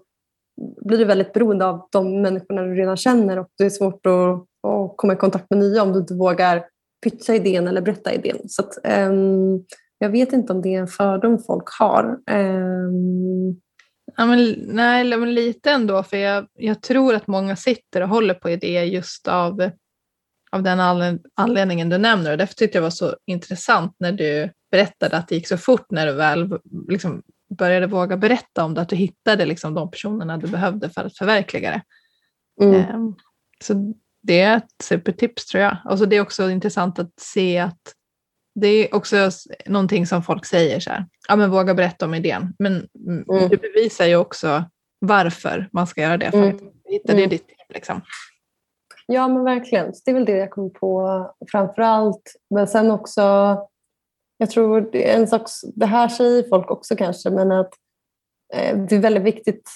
blir 0.86 0.98
du 0.98 1.06
väldigt 1.06 1.34
beroende 1.34 1.66
av 1.66 1.88
de 1.92 2.22
människorna 2.22 2.62
du 2.62 2.76
redan 2.76 2.98
känner 2.98 3.40
och 3.40 3.48
det 3.58 3.66
är 3.66 3.70
svårt 3.70 4.06
att, 4.06 4.46
att 4.68 4.98
komma 4.98 5.14
i 5.14 5.16
kontakt 5.16 5.50
med 5.50 5.60
nya 5.60 5.84
om 5.84 5.94
du 5.94 6.00
inte 6.00 6.14
vågar 6.14 6.66
pitcha 7.04 7.36
idén 7.36 7.68
eller 7.68 7.82
berätta 7.82 8.14
idén. 8.14 8.50
Så 8.50 8.62
att, 8.62 8.78
um, 9.10 9.66
jag 9.98 10.10
vet 10.10 10.34
inte 10.34 10.54
om 10.54 10.62
det 10.62 10.76
är 10.76 10.80
en 10.80 10.88
fördom 10.88 11.40
folk 11.40 11.70
har. 11.80 12.20
Um... 12.32 13.62
Ja, 14.18 14.26
men, 14.26 14.56
nej, 14.68 15.18
men 15.18 15.34
lite 15.34 15.72
ändå, 15.72 16.04
för 16.04 16.18
jag, 16.18 16.48
jag 16.54 16.82
tror 16.82 17.16
att 17.16 17.28
många 17.28 17.56
sitter 17.56 18.02
och 18.02 18.10
håller 18.10 18.34
på 18.34 18.50
idéer 18.50 18.84
just 18.84 19.28
av, 19.28 19.72
av 20.52 20.64
den 20.64 20.80
anledningen 21.36 21.90
du 21.90 21.98
nämner. 21.98 22.32
Och 22.32 22.38
därför 22.38 22.56
tyckte 22.56 22.78
jag 22.78 22.82
det 22.82 22.86
var 22.86 22.90
så 22.90 23.16
intressant 23.26 23.96
när 24.00 24.12
du 24.12 24.50
berättade 24.72 25.18
att 25.18 25.28
det 25.28 25.36
gick 25.36 25.48
så 25.48 25.58
fort 25.58 25.86
när 25.90 26.08
du 26.08 26.14
väl 26.14 26.60
liksom, 26.90 27.22
började 27.50 27.88
våga 27.88 28.18
berätta 28.18 28.66
om 28.66 28.74
det, 28.74 28.82
att 28.82 28.90
du 28.90 28.96
hittade 28.96 29.46
liksom, 29.46 29.74
de 29.74 29.92
personerna 29.92 30.38
du 30.38 30.48
behövde 30.48 30.90
för 30.90 31.06
att 31.06 31.18
förverkliga 31.18 31.72
det. 31.72 31.82
Mm. 32.66 32.96
Um, 32.96 33.16
så 33.64 33.94
det 34.28 34.42
är 34.42 34.58
ett 34.58 34.72
supertips 34.84 35.46
tror 35.46 35.64
jag. 35.64 35.78
Och 35.86 35.98
så 35.98 36.06
det 36.06 36.16
är 36.16 36.22
också 36.22 36.50
intressant 36.50 37.00
att 37.00 37.20
se 37.20 37.58
att 37.58 37.82
det 38.56 38.68
är 38.68 38.96
också 38.96 39.30
någonting 39.66 40.08
som 40.08 40.24
folk 40.24 40.46
säger 40.46 40.80
så 40.80 40.90
här, 40.90 41.06
ja 41.28 41.36
men 41.36 41.52
våga 41.52 41.74
berätta 41.74 42.06
om 42.06 42.14
idén. 42.14 42.54
Men 42.60 42.88
mm. 43.08 43.50
du 43.50 43.58
bevisar 43.58 44.06
ju 44.06 44.16
också 44.16 44.64
varför 45.00 45.70
man 45.72 45.88
ska 45.88 46.02
göra 46.02 46.18
det 46.18 46.32
för 46.32 46.50
att 46.50 46.62
mm. 46.62 46.74
hitta 46.86 47.14
det 47.14 47.20
mm. 47.20 47.30
ditt 47.30 47.48
liksom. 47.74 48.02
Ja 49.06 49.28
men 49.28 49.44
verkligen, 49.44 49.94
det 50.06 50.12
är 50.12 50.16
väl 50.16 50.26
det 50.26 50.38
jag 50.38 50.52
kommer 50.52 50.70
på 50.70 51.32
framför 51.52 51.82
allt. 51.82 52.36
Men 52.50 52.68
sen 52.68 52.92
också, 52.92 53.22
jag 54.38 54.50
tror 54.50 54.82
det 54.92 55.12
en 55.12 55.28
sak, 55.28 55.42
det 55.76 55.86
här 55.86 56.08
säger 56.08 56.50
folk 56.50 56.72
också 56.72 56.96
kanske, 56.96 57.30
men 57.30 57.52
att 57.52 57.74
eh, 58.54 58.78
det 58.78 58.96
är 58.96 59.00
väldigt 59.00 59.24
viktigt 59.24 59.70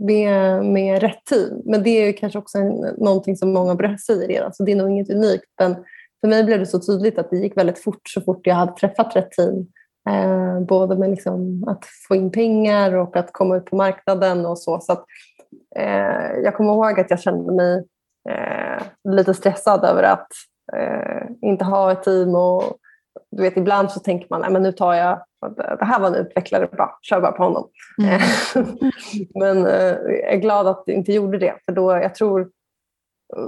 med, 0.00 0.64
med 0.64 1.00
rätt 1.00 1.24
team. 1.24 1.62
Men 1.64 1.82
det 1.82 1.90
är 1.90 2.12
kanske 2.12 2.38
också 2.38 2.58
en, 2.58 2.74
någonting 2.98 3.36
som 3.36 3.52
många 3.52 3.98
säger 3.98 4.28
redan, 4.28 4.54
så 4.54 4.62
det 4.62 4.72
är 4.72 4.76
nog 4.76 4.90
inget 4.90 5.10
unikt. 5.10 5.46
Men 5.58 5.74
för 6.20 6.28
mig 6.28 6.44
blev 6.44 6.58
det 6.58 6.66
så 6.66 6.80
tydligt 6.80 7.18
att 7.18 7.30
det 7.30 7.36
gick 7.36 7.56
väldigt 7.56 7.82
fort 7.82 8.08
så 8.08 8.20
fort 8.20 8.46
jag 8.46 8.54
hade 8.54 8.72
träffat 8.72 9.16
rätt 9.16 9.30
team. 9.30 9.66
Eh, 10.08 10.60
både 10.60 10.96
med 10.96 11.10
liksom 11.10 11.64
att 11.68 11.84
få 12.08 12.14
in 12.14 12.30
pengar 12.30 12.94
och 12.94 13.16
att 13.16 13.32
komma 13.32 13.56
ut 13.56 13.64
på 13.64 13.76
marknaden 13.76 14.46
och 14.46 14.58
så. 14.58 14.80
så 14.80 14.92
att, 14.92 15.04
eh, 15.76 16.38
jag 16.44 16.54
kommer 16.54 16.72
ihåg 16.72 17.00
att 17.00 17.10
jag 17.10 17.20
kände 17.20 17.52
mig 17.52 17.84
eh, 18.28 18.82
lite 19.12 19.34
stressad 19.34 19.84
över 19.84 20.02
att 20.02 20.28
eh, 20.76 21.28
inte 21.42 21.64
ha 21.64 21.92
ett 21.92 22.02
team. 22.02 22.34
Och, 22.34 22.62
du 23.36 23.42
vet, 23.42 23.56
ibland 23.56 23.90
så 23.90 24.00
tänker 24.00 24.26
man 24.30 24.56
att 24.56 24.62
nu 24.62 24.72
tar 24.72 24.94
jag, 24.94 25.22
det 25.56 25.84
här 25.84 26.00
var 26.00 26.08
en 26.08 26.14
utvecklare, 26.14 26.66
bra, 26.66 26.98
kör 27.02 27.20
bara 27.20 27.32
på 27.32 27.42
honom. 27.42 27.68
Mm. 28.02 28.20
Men 29.34 29.66
eh, 29.66 29.96
jag 30.22 30.32
är 30.32 30.36
glad 30.36 30.66
att 30.66 30.86
du 30.86 30.92
inte 30.92 31.12
gjorde 31.12 31.38
det. 31.38 31.54
För 31.66 31.72
då, 31.72 31.92
jag 31.92 32.14
tror 32.14 32.50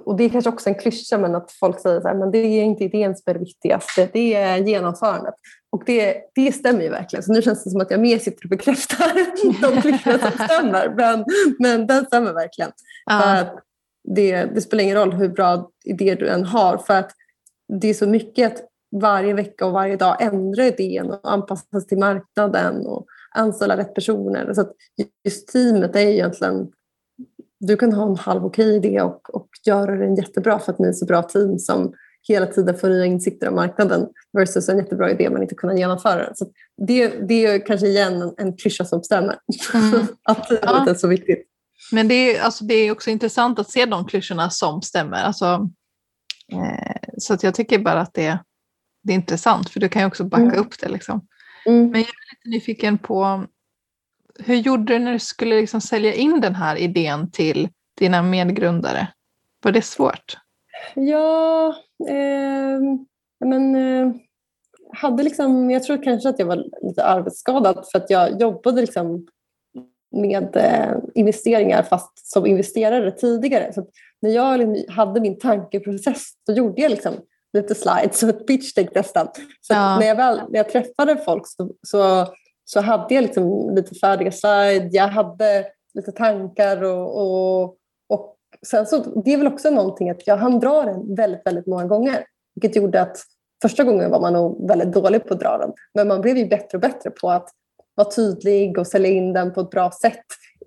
och 0.05 0.17
det 0.17 0.25
är 0.25 0.29
kanske 0.29 0.51
också 0.51 0.69
en 0.69 0.75
klyscha, 0.75 1.19
men 1.19 1.35
att 1.35 1.53
folk 1.53 1.81
säger 1.81 2.01
så 2.01 2.09
här, 2.09 2.15
men 2.15 2.31
det 2.31 2.39
är 2.39 2.65
inte 2.65 2.85
idén 2.85 3.17
som 3.17 3.31
är 3.31 3.35
det 3.35 3.41
viktigaste, 3.41 4.09
det 4.13 4.35
är 4.35 4.57
genomförandet. 4.57 5.35
Och 5.71 5.83
det, 5.87 6.17
det 6.35 6.53
stämmer 6.53 6.83
ju 6.83 6.89
verkligen. 6.89 7.23
Så 7.23 7.33
nu 7.33 7.43
känns 7.43 7.65
det 7.65 7.71
som 7.71 7.81
att 7.81 7.91
jag 7.91 8.01
mer 8.01 8.19
sitter 8.19 8.45
och 8.45 8.51
bekräftar 8.51 9.13
de 9.73 9.83
klyschorna 9.83 10.19
som 10.19 10.47
stämmer. 10.47 10.95
Men, 10.97 11.25
men 11.59 11.87
den 11.87 12.05
stämmer 12.07 12.33
verkligen. 12.33 12.71
Ja. 13.07 13.21
För 13.21 13.37
att 13.37 13.59
det, 14.15 14.45
det 14.45 14.61
spelar 14.61 14.85
ingen 14.85 14.97
roll 14.97 15.13
hur 15.13 15.29
bra 15.29 15.71
idé 15.85 16.15
du 16.15 16.29
än 16.29 16.45
har, 16.45 16.79
för 16.79 16.95
att 16.95 17.11
det 17.81 17.89
är 17.89 17.95
så 17.95 18.07
mycket 18.07 18.53
att 18.53 18.63
varje 19.01 19.35
vecka 19.35 19.67
och 19.67 19.73
varje 19.73 19.97
dag 19.97 20.23
ändra 20.23 20.65
idén 20.65 21.11
och 21.11 21.33
anpassa 21.33 21.81
sig 21.81 21.89
till 21.89 21.99
marknaden 21.99 22.87
och 22.87 23.07
anställa 23.35 23.77
rätt 23.77 23.95
personer. 23.95 24.55
Så 24.55 24.73
just 25.25 25.49
teamet 25.49 25.97
är 25.97 26.01
egentligen 26.01 26.69
du 27.61 27.77
kan 27.77 27.93
ha 27.93 28.07
en 28.07 28.17
halv 28.17 28.45
okej 28.45 28.77
idé 28.77 29.01
och, 29.01 29.35
och 29.35 29.49
göra 29.67 29.97
den 29.97 30.15
jättebra 30.15 30.59
för 30.59 30.73
att 30.73 30.79
ni 30.79 30.89
är 30.89 30.93
så 30.93 31.07
bra 31.07 31.23
team 31.23 31.59
som 31.59 31.93
hela 32.29 32.47
tiden 32.47 32.79
får 32.79 32.89
nya 32.89 33.05
insikter 33.05 33.47
av 33.47 33.55
marknaden 33.55 34.09
versus 34.33 34.69
en 34.69 34.79
jättebra 34.79 35.11
idé 35.11 35.31
men 35.31 35.43
inte 35.43 35.55
kunna 35.55 35.79
genomföra 35.79 36.25
den. 36.25 36.37
Så 36.37 36.47
det, 36.87 37.09
det 37.09 37.47
är 37.47 37.67
kanske 37.67 37.87
igen 37.87 38.23
en, 38.23 38.35
en 38.37 38.57
klyscha 38.57 38.85
som 38.85 39.03
stämmer. 39.03 39.39
Mm. 39.75 40.07
att 40.23 40.49
teamet 40.49 40.63
ja. 40.63 40.91
är 40.91 40.95
så 40.95 41.09
viktigt. 41.09 41.47
Men 41.93 42.09
det 42.09 42.15
är, 42.15 42.43
alltså, 42.43 42.65
det 42.65 42.75
är 42.75 42.93
också 42.93 43.11
intressant 43.11 43.59
att 43.59 43.71
se 43.71 43.85
de 43.85 44.07
klyschorna 44.07 44.51
som 44.51 44.83
stämmer. 44.83 45.17
Alltså, 45.17 45.69
eh, 46.53 47.01
så 47.19 47.35
att 47.35 47.43
jag 47.43 47.55
tycker 47.55 47.79
bara 47.79 48.01
att 48.01 48.15
det, 48.15 48.39
det 49.09 49.13
är 49.13 49.15
intressant 49.15 49.71
för 49.71 49.81
du 49.81 49.89
kan 49.89 50.03
ju 50.03 50.07
också 50.07 50.25
backa 50.25 50.43
mm. 50.43 50.59
upp 50.59 50.79
det. 50.81 50.89
Liksom. 50.89 51.27
Mm. 51.67 51.91
Men 51.91 52.01
jag 52.01 52.09
är 52.09 52.35
lite 52.35 52.49
nyfiken 52.57 52.99
på 52.99 53.47
hur 54.39 54.55
gjorde 54.55 54.93
du 54.93 54.99
när 54.99 55.13
du 55.13 55.19
skulle 55.19 55.61
liksom 55.61 55.81
sälja 55.81 56.15
in 56.15 56.41
den 56.41 56.55
här 56.55 56.77
idén 56.77 57.31
till 57.31 57.69
dina 57.99 58.23
medgrundare? 58.23 59.09
Var 59.63 59.73
det 59.73 59.83
svårt? 59.83 60.37
Ja, 60.95 61.75
eh, 62.09 62.81
men 63.45 63.75
eh, 63.75 64.13
hade 64.93 65.23
liksom, 65.23 65.71
jag 65.71 65.83
tror 65.83 66.03
kanske 66.03 66.29
att 66.29 66.39
jag 66.39 66.47
var 66.47 66.65
lite 66.83 67.05
arbetsskadad 67.05 67.85
för 67.93 67.99
att 67.99 68.11
jag 68.11 68.41
jobbade 68.41 68.81
liksom 68.81 69.27
med 70.11 70.57
eh, 70.57 70.97
investeringar 71.15 71.83
fast 71.83 72.31
som 72.33 72.47
investerare 72.47 73.11
tidigare. 73.11 73.73
Så 73.73 73.87
när 74.21 74.31
jag 74.31 74.77
hade 74.89 75.21
min 75.21 75.39
tankeprocess 75.39 76.29
då 76.47 76.53
gjorde 76.53 76.83
jag 76.83 76.91
liksom 76.91 77.15
lite 77.53 77.75
slides 77.75 78.23
och 78.23 78.29
ett 78.29 78.47
pitch 78.47 78.75
deck 78.75 78.95
nästan. 78.95 79.29
Så 79.61 79.75
ja. 79.75 79.99
när, 79.99 80.07
jag 80.07 80.17
väl, 80.17 80.37
när 80.37 80.57
jag 80.59 80.69
träffade 80.69 81.17
folk 81.17 81.43
så, 81.47 81.71
så 81.87 82.27
så 82.71 82.81
hade 82.81 83.15
jag 83.15 83.23
liksom 83.23 83.75
lite 83.75 83.95
färdiga 83.95 84.33
slides, 84.33 84.95
jag 84.95 85.09
hade 85.09 85.67
lite 85.95 86.13
tankar 86.13 86.83
och, 86.85 87.21
och, 87.21 87.77
och 88.09 88.37
sen 88.67 88.87
så, 88.87 89.21
det 89.21 89.33
är 89.33 89.39
väl 89.39 89.47
också 89.47 89.71
någonting 89.71 90.11
att 90.11 90.27
jag 90.27 90.37
hann 90.37 90.61
dra 90.61 90.83
den 90.83 91.15
väldigt, 91.15 91.47
väldigt 91.47 91.67
många 91.67 91.85
gånger. 91.87 92.25
Vilket 92.55 92.77
gjorde 92.77 93.03
att 93.03 93.19
första 93.63 93.85
gången 93.85 94.11
var 94.11 94.21
man 94.21 94.33
nog 94.33 94.69
väldigt 94.69 94.93
dålig 94.93 95.27
på 95.27 95.35
att 95.35 95.41
dra 95.41 95.59
den. 95.59 95.73
Men 95.95 96.09
man 96.09 96.21
blev 96.21 96.37
ju 96.37 96.47
bättre 96.47 96.79
och 96.79 96.81
bättre 96.81 97.11
på 97.11 97.31
att 97.31 97.49
vara 97.95 98.11
tydlig 98.11 98.79
och 98.79 98.87
sälja 98.87 99.11
in 99.11 99.33
den 99.33 99.53
på 99.53 99.61
ett 99.61 99.71
bra 99.71 99.91
sätt. 99.91 100.25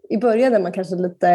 I 0.10 0.18
början 0.18 0.54
är 0.54 0.60
man 0.60 0.72
kanske 0.72 0.96
lite 0.96 1.30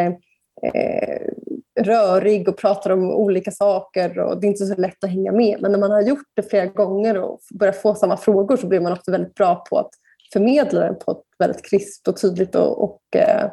eh, 0.63 1.33
rörig 1.81 2.49
och 2.49 2.57
pratar 2.57 2.91
om 2.91 3.11
olika 3.11 3.51
saker 3.51 4.19
och 4.19 4.41
det 4.41 4.47
är 4.47 4.49
inte 4.49 4.67
så 4.67 4.75
lätt 4.75 5.05
att 5.05 5.11
hänga 5.11 5.33
med. 5.33 5.59
Men 5.61 5.73
när 5.73 5.79
man 5.79 5.91
har 5.91 6.03
gjort 6.03 6.27
det 6.35 6.43
flera 6.43 6.67
gånger 6.67 7.19
och 7.19 7.41
börjar 7.55 7.73
få 7.73 7.95
samma 7.95 8.17
frågor 8.17 8.57
så 8.57 8.67
blir 8.67 8.81
man 8.81 8.93
också 8.93 9.11
väldigt 9.11 9.35
bra 9.35 9.65
på 9.71 9.79
att 9.79 9.91
förmedla 10.33 10.81
den 10.81 10.99
på 10.99 11.11
ett 11.11 11.25
väldigt 11.39 11.71
krispt 11.71 12.09
och 12.09 12.21
tydligt 12.21 12.55
och, 12.55 12.85
och 12.85 13.01
eh, 13.17 13.45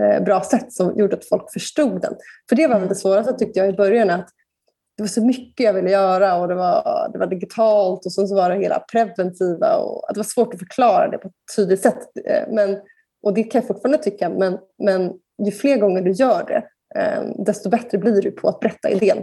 eh, 0.00 0.24
bra 0.24 0.42
sätt 0.42 0.72
som 0.72 0.98
gjorde 0.98 1.16
att 1.16 1.28
folk 1.28 1.52
förstod 1.52 2.00
den. 2.00 2.14
För 2.48 2.56
det 2.56 2.66
var 2.66 2.78
väl 2.80 2.88
det 2.88 2.94
svåraste 2.94 3.32
tyckte 3.32 3.58
jag 3.58 3.68
i 3.68 3.72
början 3.72 4.10
att 4.10 4.28
det 4.96 5.02
var 5.02 5.08
så 5.08 5.24
mycket 5.24 5.64
jag 5.64 5.72
ville 5.72 5.90
göra 5.90 6.36
och 6.36 6.48
det 6.48 6.54
var, 6.54 7.08
det 7.12 7.18
var 7.18 7.26
digitalt 7.26 8.06
och 8.06 8.12
sen 8.12 8.28
så 8.28 8.34
var 8.34 8.50
det 8.50 8.56
hela 8.56 8.78
preventiva 8.92 9.76
och 9.76 10.08
att 10.08 10.14
det 10.14 10.18
var 10.18 10.24
svårt 10.24 10.54
att 10.54 10.60
förklara 10.60 11.08
det 11.08 11.18
på 11.18 11.28
ett 11.28 11.56
tydligt 11.56 11.82
sätt. 11.82 11.98
Eh, 12.24 12.54
men, 12.54 12.78
och 13.22 13.34
det 13.34 13.42
kan 13.42 13.60
jag 13.60 13.68
fortfarande 13.68 13.98
tycka, 13.98 14.28
men, 14.28 14.58
men 14.78 15.12
ju 15.44 15.52
fler 15.52 15.76
gånger 15.76 16.02
du 16.02 16.10
gör 16.10 16.44
det 16.48 16.64
desto 17.44 17.70
bättre 17.70 17.98
blir 17.98 18.22
du 18.22 18.30
på 18.30 18.48
att 18.48 18.60
berätta 18.60 18.90
idén. 18.90 19.18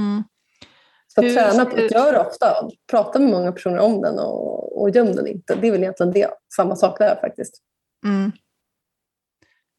Mm. 0.00 0.24
Så 1.06 1.22
Hur, 1.22 1.34
träna 1.34 1.64
på 1.64 1.76
att 1.76 1.90
göra 1.90 2.26
ofta. 2.26 2.68
Prata 2.90 3.18
med 3.18 3.30
många 3.30 3.52
personer 3.52 3.78
om 3.78 4.02
den 4.02 4.18
och, 4.18 4.82
och 4.82 4.90
göm 4.90 5.16
den 5.16 5.26
inte. 5.26 5.54
Det 5.54 5.68
är 5.68 5.72
väl 5.72 5.82
egentligen 5.82 6.12
det. 6.12 6.30
Samma 6.56 6.76
sak 6.76 6.98
där 6.98 7.20
faktiskt. 7.20 7.62
Mm. 8.04 8.32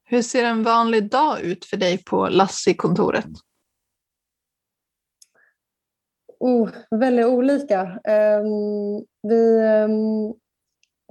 Hur 0.04 0.22
ser 0.22 0.44
en 0.44 0.64
vanlig 0.64 1.10
dag 1.10 1.42
ut 1.42 1.66
för 1.66 1.78
dig 1.78 2.04
på 2.04 2.30
Lassi-kontoret? 2.30 3.26
Oh, 6.40 6.70
väldigt 6.92 7.26
olika. 7.26 7.82
Um, 7.84 9.06
vi, 9.22 9.60
um, 9.60 10.34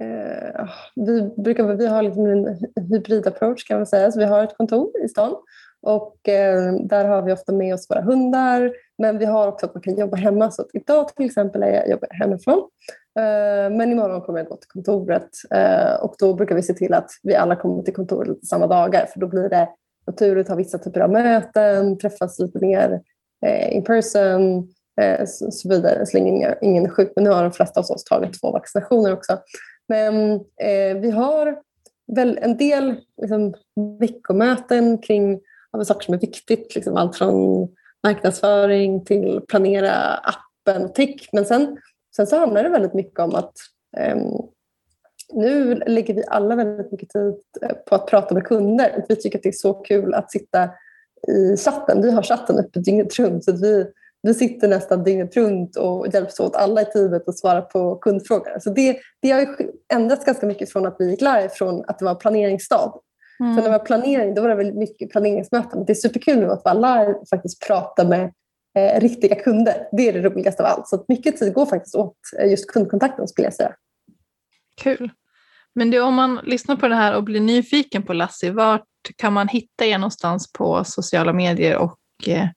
eh, 0.01 0.69
vi, 0.95 1.21
brukar, 1.37 1.63
vi 1.63 1.87
har 1.87 2.03
liksom 2.03 2.25
en 2.25 2.57
hybrid 2.89 3.27
approach 3.27 3.67
kan 3.67 3.77
man 3.77 3.87
säga. 3.87 4.11
Så 4.11 4.19
vi 4.19 4.25
har 4.25 4.43
ett 4.43 4.57
kontor 4.57 4.91
i 5.03 5.07
stan 5.07 5.35
och 5.81 6.29
eh, 6.29 6.73
där 6.73 7.05
har 7.05 7.21
vi 7.21 7.33
ofta 7.33 7.51
med 7.51 7.73
oss 7.73 7.89
våra 7.89 8.01
hundar. 8.01 8.71
Men 8.97 9.17
vi 9.17 9.25
har 9.25 9.47
också 9.47 9.65
att 9.65 9.73
man 9.73 9.83
kan 9.83 9.97
jobba 9.97 10.17
hemma. 10.17 10.51
Så 10.51 10.65
idag 10.73 11.15
till 11.15 11.25
exempel 11.25 11.63
är 11.63 11.73
jag 11.73 11.89
jobbar 11.89 12.07
hemifrån. 12.11 12.69
Eh, 13.19 13.75
men 13.77 13.91
imorgon 13.91 14.21
kommer 14.21 14.39
jag 14.39 14.47
gå 14.47 14.55
till 14.55 14.69
kontoret 14.69 15.29
eh, 15.51 15.93
och 15.93 16.15
då 16.19 16.33
brukar 16.33 16.55
vi 16.55 16.63
se 16.63 16.73
till 16.73 16.93
att 16.93 17.09
vi 17.23 17.35
alla 17.35 17.55
kommer 17.55 17.83
till 17.83 17.93
kontoret 17.93 18.45
samma 18.45 18.67
dagar 18.67 19.05
för 19.05 19.19
då 19.19 19.27
blir 19.27 19.49
det 19.49 19.69
naturligt 20.07 20.45
att 20.45 20.49
ha 20.49 20.55
vissa 20.55 20.77
typer 20.77 20.99
av 20.99 21.09
möten, 21.09 21.97
träffas 21.97 22.39
lite 22.39 22.59
mer 22.59 23.01
eh, 23.45 23.75
in 23.75 23.83
person 23.83 24.67
eh, 25.01 25.25
så 25.25 25.69
vidare 25.69 26.05
så 26.05 26.17
länge 26.17 26.55
ingen 26.61 26.85
är 26.85 26.89
sjuk. 26.89 27.11
Men 27.15 27.23
nu 27.23 27.29
har 27.29 27.43
de 27.43 27.51
flesta 27.51 27.79
av 27.79 27.85
oss 27.85 28.03
tagit 28.03 28.41
två 28.41 28.51
vaccinationer 28.51 29.13
också. 29.13 29.39
Men 29.87 30.31
eh, 30.61 30.97
vi 31.01 31.11
har 31.11 31.59
väl 32.15 32.39
en 32.41 32.57
del 32.57 32.95
liksom, 33.21 33.53
veckomöten 33.99 34.97
kring 34.97 35.39
ja, 35.71 35.85
saker 35.85 36.05
som 36.05 36.13
är 36.13 36.19
viktigt. 36.19 36.75
Liksom, 36.75 36.97
allt 36.97 37.15
från 37.15 37.67
marknadsföring 38.03 39.05
till 39.05 39.41
planera 39.47 39.93
appen 40.13 40.85
och 40.85 40.95
tech. 40.95 41.29
Men 41.31 41.45
sen, 41.45 41.77
sen 42.15 42.27
så 42.27 42.37
handlar 42.37 42.63
det 42.63 42.69
väldigt 42.69 42.93
mycket 42.93 43.19
om 43.19 43.35
att 43.35 43.53
eh, 43.97 44.17
nu 45.33 45.75
lägger 45.75 46.13
vi 46.13 46.23
alla 46.27 46.55
väldigt 46.55 46.91
mycket 46.91 47.09
tid 47.09 47.35
eh, 47.61 47.75
på 47.87 47.95
att 47.95 48.07
prata 48.07 48.33
med 48.33 48.43
kunder. 48.43 49.05
Vi 49.09 49.15
tycker 49.15 49.37
att 49.37 49.43
det 49.43 49.49
är 49.49 49.53
så 49.53 49.73
kul 49.73 50.13
att 50.13 50.31
sitta 50.31 50.69
i 51.27 51.57
chatten. 51.57 52.01
Vi 52.01 52.11
har 52.11 52.23
chatten 52.23 52.59
uppe 52.59 52.79
dygnet 52.79 53.19
runt. 53.19 53.45
Så 53.45 53.51
vi, 53.51 53.85
vi 54.21 54.33
sitter 54.33 54.67
nästan 54.67 55.03
dygnet 55.03 55.35
runt 55.35 55.75
och 55.75 56.07
hjälps 56.13 56.39
åt 56.39 56.55
alla 56.55 56.81
i 56.81 56.85
teamet 56.85 57.27
att 57.27 57.39
svara 57.39 57.61
på 57.61 57.95
kundfrågor. 57.95 58.59
Så 58.59 58.69
det, 58.69 58.97
det 59.21 59.31
har 59.31 59.57
ändrats 59.93 60.25
ganska 60.25 60.45
mycket 60.45 60.71
från 60.71 60.85
att 60.85 60.95
vi 60.99 61.09
gick 61.09 61.21
live 61.21 61.49
från 61.49 61.83
att 61.87 61.99
det 61.99 62.05
var 62.05 62.15
planeringsstad. 62.15 62.93
Mm. 63.39 63.55
För 63.55 63.61
när 63.61 63.69
det 63.69 63.77
var 63.77 63.85
planering 63.85 64.33
då 64.33 64.41
var 64.41 64.49
det 64.49 64.55
väldigt 64.55 64.77
mycket 64.77 65.11
planeringsmöten. 65.11 65.85
Det 65.85 65.93
är 65.93 65.95
superkul 65.95 66.39
nu 66.39 66.51
att 66.51 66.65
vara 66.65 66.73
live 66.73 67.13
och 67.13 67.29
faktiskt 67.29 67.67
prata 67.67 68.07
med 68.07 68.33
eh, 68.77 68.99
riktiga 68.99 69.35
kunder. 69.35 69.87
Det 69.91 70.09
är 70.09 70.13
det 70.13 70.21
roligaste 70.21 70.63
av 70.63 70.69
allt. 70.69 70.87
Så 70.87 71.05
mycket 71.07 71.37
tid 71.37 71.53
går 71.53 71.65
faktiskt 71.65 71.95
åt 71.95 72.17
eh, 72.39 72.49
just 72.49 72.71
kundkontakten 72.71 73.27
skulle 73.27 73.45
jag 73.45 73.53
säga. 73.53 73.73
Kul. 74.81 75.11
Men 75.75 75.91
du, 75.91 76.01
om 76.01 76.13
man 76.13 76.39
lyssnar 76.43 76.75
på 76.75 76.87
det 76.87 76.95
här 76.95 77.15
och 77.15 77.23
blir 77.23 77.39
nyfiken 77.39 78.03
på 78.03 78.13
Lassie, 78.13 78.51
vart 78.51 78.83
kan 79.15 79.33
man 79.33 79.47
hitta 79.47 79.85
er 79.85 79.97
någonstans 79.97 80.53
på 80.53 80.83
sociala 80.83 81.33
medier 81.33 81.77
och 81.77 81.97
eh, 82.27 82.47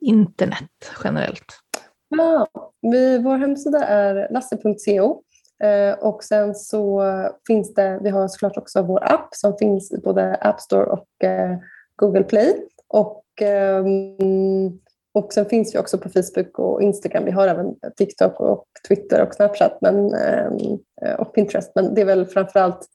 internet 0.00 0.70
generellt? 1.04 1.60
Ja, 2.08 2.48
vi, 2.82 3.18
vår 3.18 3.36
hemsida 3.36 3.84
är 3.84 4.28
lasse.co 4.30 5.22
eh, 5.66 5.98
och 5.98 6.24
sen 6.24 6.54
så 6.54 7.02
finns 7.46 7.74
det, 7.74 7.98
vi 8.02 8.10
har 8.10 8.28
såklart 8.28 8.56
också 8.56 8.82
vår 8.82 9.12
app 9.12 9.34
som 9.34 9.56
finns 9.58 9.92
i 9.92 9.98
både 9.98 10.34
App 10.34 10.60
Store 10.60 10.84
och 10.84 11.24
eh, 11.24 11.58
Google 11.96 12.24
Play. 12.24 12.54
Och, 12.88 13.24
ehm, 13.40 14.80
och 15.12 15.32
sen 15.32 15.46
finns 15.46 15.74
vi 15.74 15.78
också 15.78 15.98
på 15.98 16.08
Facebook 16.08 16.58
och 16.58 16.82
Instagram. 16.82 17.24
Vi 17.24 17.30
har 17.30 17.48
även 17.48 17.74
TikTok 17.96 18.40
och 18.40 18.66
Twitter 18.88 19.22
och 19.22 19.34
Snapchat 19.34 19.78
men, 19.80 20.14
ehm, 20.14 20.78
och 21.18 21.34
Pinterest. 21.34 21.72
Men 21.74 21.94
det 21.94 22.00
är 22.00 22.04
väl 22.04 22.26
framförallt 22.26 22.86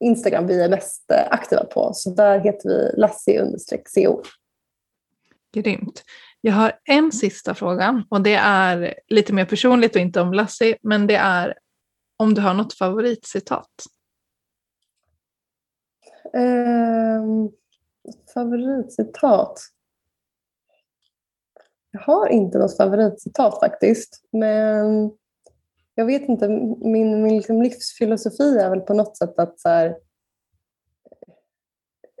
Instagram 0.00 0.46
vi 0.46 0.62
är 0.62 0.68
mest 0.68 1.12
aktiva 1.30 1.64
på. 1.64 1.90
Så 1.94 2.10
där 2.10 2.38
heter 2.38 2.68
vi 2.68 3.00
lassi-co. 3.00 4.22
Grymt. 5.54 6.02
Jag 6.46 6.52
har 6.52 6.72
en 6.84 7.12
sista 7.12 7.54
fråga 7.54 8.04
och 8.10 8.22
det 8.22 8.34
är 8.34 8.94
lite 9.08 9.32
mer 9.32 9.44
personligt 9.44 9.94
och 9.94 10.00
inte 10.00 10.20
om 10.20 10.32
Lassie, 10.32 10.76
men 10.82 11.06
det 11.06 11.16
är 11.16 11.58
om 12.16 12.34
du 12.34 12.40
har 12.40 12.54
något 12.54 12.74
favoritcitat? 12.74 13.70
Um, 16.32 17.52
favoritcitat? 18.34 19.60
Jag 21.90 22.00
har 22.00 22.28
inte 22.28 22.58
något 22.58 22.76
favoritcitat 22.76 23.60
faktiskt, 23.60 24.24
men 24.32 25.10
jag 25.94 26.06
vet 26.06 26.28
inte, 26.28 26.48
min, 26.48 27.22
min 27.22 27.36
liksom 27.36 27.62
livsfilosofi 27.62 28.58
är 28.58 28.70
väl 28.70 28.80
på 28.80 28.94
något 28.94 29.16
sätt 29.16 29.38
att 29.38 29.60
så 29.60 29.68
här, 29.68 29.96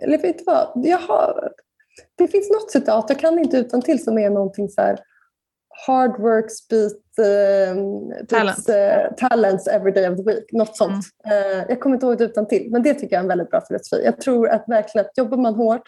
eller 0.02 0.18
vet 0.18 0.38
du 0.38 0.44
vad, 0.44 0.72
jag 0.74 0.98
har, 0.98 1.54
det 2.18 2.28
finns 2.28 2.50
något 2.50 2.70
citat, 2.70 3.04
jag 3.08 3.18
kan 3.18 3.38
inte 3.38 3.56
utan 3.56 3.82
till 3.82 4.04
som 4.04 4.18
är 4.18 4.30
någonting 4.30 4.68
så 4.68 4.80
här 4.80 4.98
Hard 5.86 6.20
works 6.20 6.68
beat, 6.68 6.92
uh, 7.18 8.26
Talent. 8.28 8.68
uh, 8.68 9.28
talents 9.28 9.66
every 9.66 9.92
day 9.92 10.08
of 10.08 10.16
the 10.16 10.22
week. 10.22 10.52
Något 10.52 10.76
sånt. 10.76 11.04
Mm. 11.24 11.58
Uh, 11.58 11.64
jag 11.68 11.80
kommer 11.80 11.96
inte 11.96 12.06
ihåg 12.06 12.18
det 12.18 12.24
utan 12.24 12.48
till, 12.48 12.70
men 12.70 12.82
det 12.82 12.94
tycker 12.94 13.16
jag 13.16 13.18
är 13.18 13.22
en 13.22 13.28
väldigt 13.28 13.50
bra 13.50 13.60
filosofi. 13.68 14.04
Jag 14.04 14.20
tror 14.20 14.48
att 14.48 14.64
verkligen 14.68 15.06
att 15.06 15.18
jobbar 15.18 15.36
man 15.36 15.54
hårt, 15.54 15.82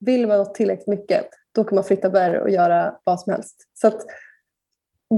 vill 0.00 0.26
man 0.26 0.38
något 0.38 0.54
tillräckligt 0.54 0.86
mycket, 0.86 1.28
då 1.54 1.64
kan 1.64 1.74
man 1.74 1.84
flytta 1.84 2.10
berg 2.10 2.38
och 2.38 2.50
göra 2.50 2.94
vad 3.04 3.20
som 3.20 3.32
helst. 3.32 3.56
Så 3.74 3.88
att, 3.88 4.00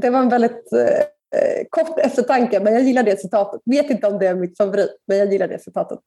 det 0.01 0.11
var 0.11 0.19
en 0.19 0.29
väldigt 0.29 0.73
uh, 0.73 1.65
kort 1.71 1.99
eftertanke, 1.99 2.61
men 2.61 2.73
jag 2.73 2.83
gillar 2.83 3.03
det 3.03 3.21
citatet. 3.21 3.61
Vet 3.65 3.91
inte 3.91 4.07
om 4.07 4.19
det 4.19 4.27
är 4.27 4.35
mitt 4.35 4.57
favorit, 4.57 4.97
men 5.07 5.19
jag 5.19 5.33
gillar 5.33 5.49
det 5.49 5.63
citatet. 5.63 5.99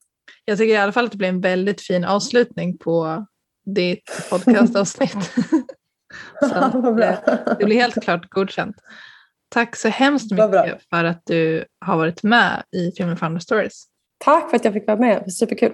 Jag 0.45 0.57
tycker 0.57 0.73
i 0.73 0.77
alla 0.77 0.91
fall 0.91 1.05
att 1.05 1.11
det 1.11 1.17
blir 1.17 1.29
en 1.29 1.41
väldigt 1.41 1.81
fin 1.81 2.05
avslutning 2.05 2.77
på 2.77 3.25
ditt 3.65 4.27
podcastavsnitt. 4.29 5.31
så 6.39 6.81
det 7.59 7.65
blir 7.65 7.75
helt 7.75 8.03
klart 8.03 8.29
godkänt. 8.29 8.75
Tack 9.49 9.75
så 9.75 9.87
hemskt 9.87 10.31
mycket 10.31 10.81
för 10.89 11.03
att 11.03 11.21
du 11.25 11.65
har 11.85 11.97
varit 11.97 12.23
med 12.23 12.63
i 12.75 12.91
Filmen 12.97 13.17
Founder 13.17 13.39
Stories. 13.39 13.85
Tack 14.17 14.49
för 14.49 14.57
att 14.57 14.65
jag 14.65 14.73
fick 14.73 14.87
vara 14.87 14.99
med, 14.99 15.33
superkul. 15.33 15.73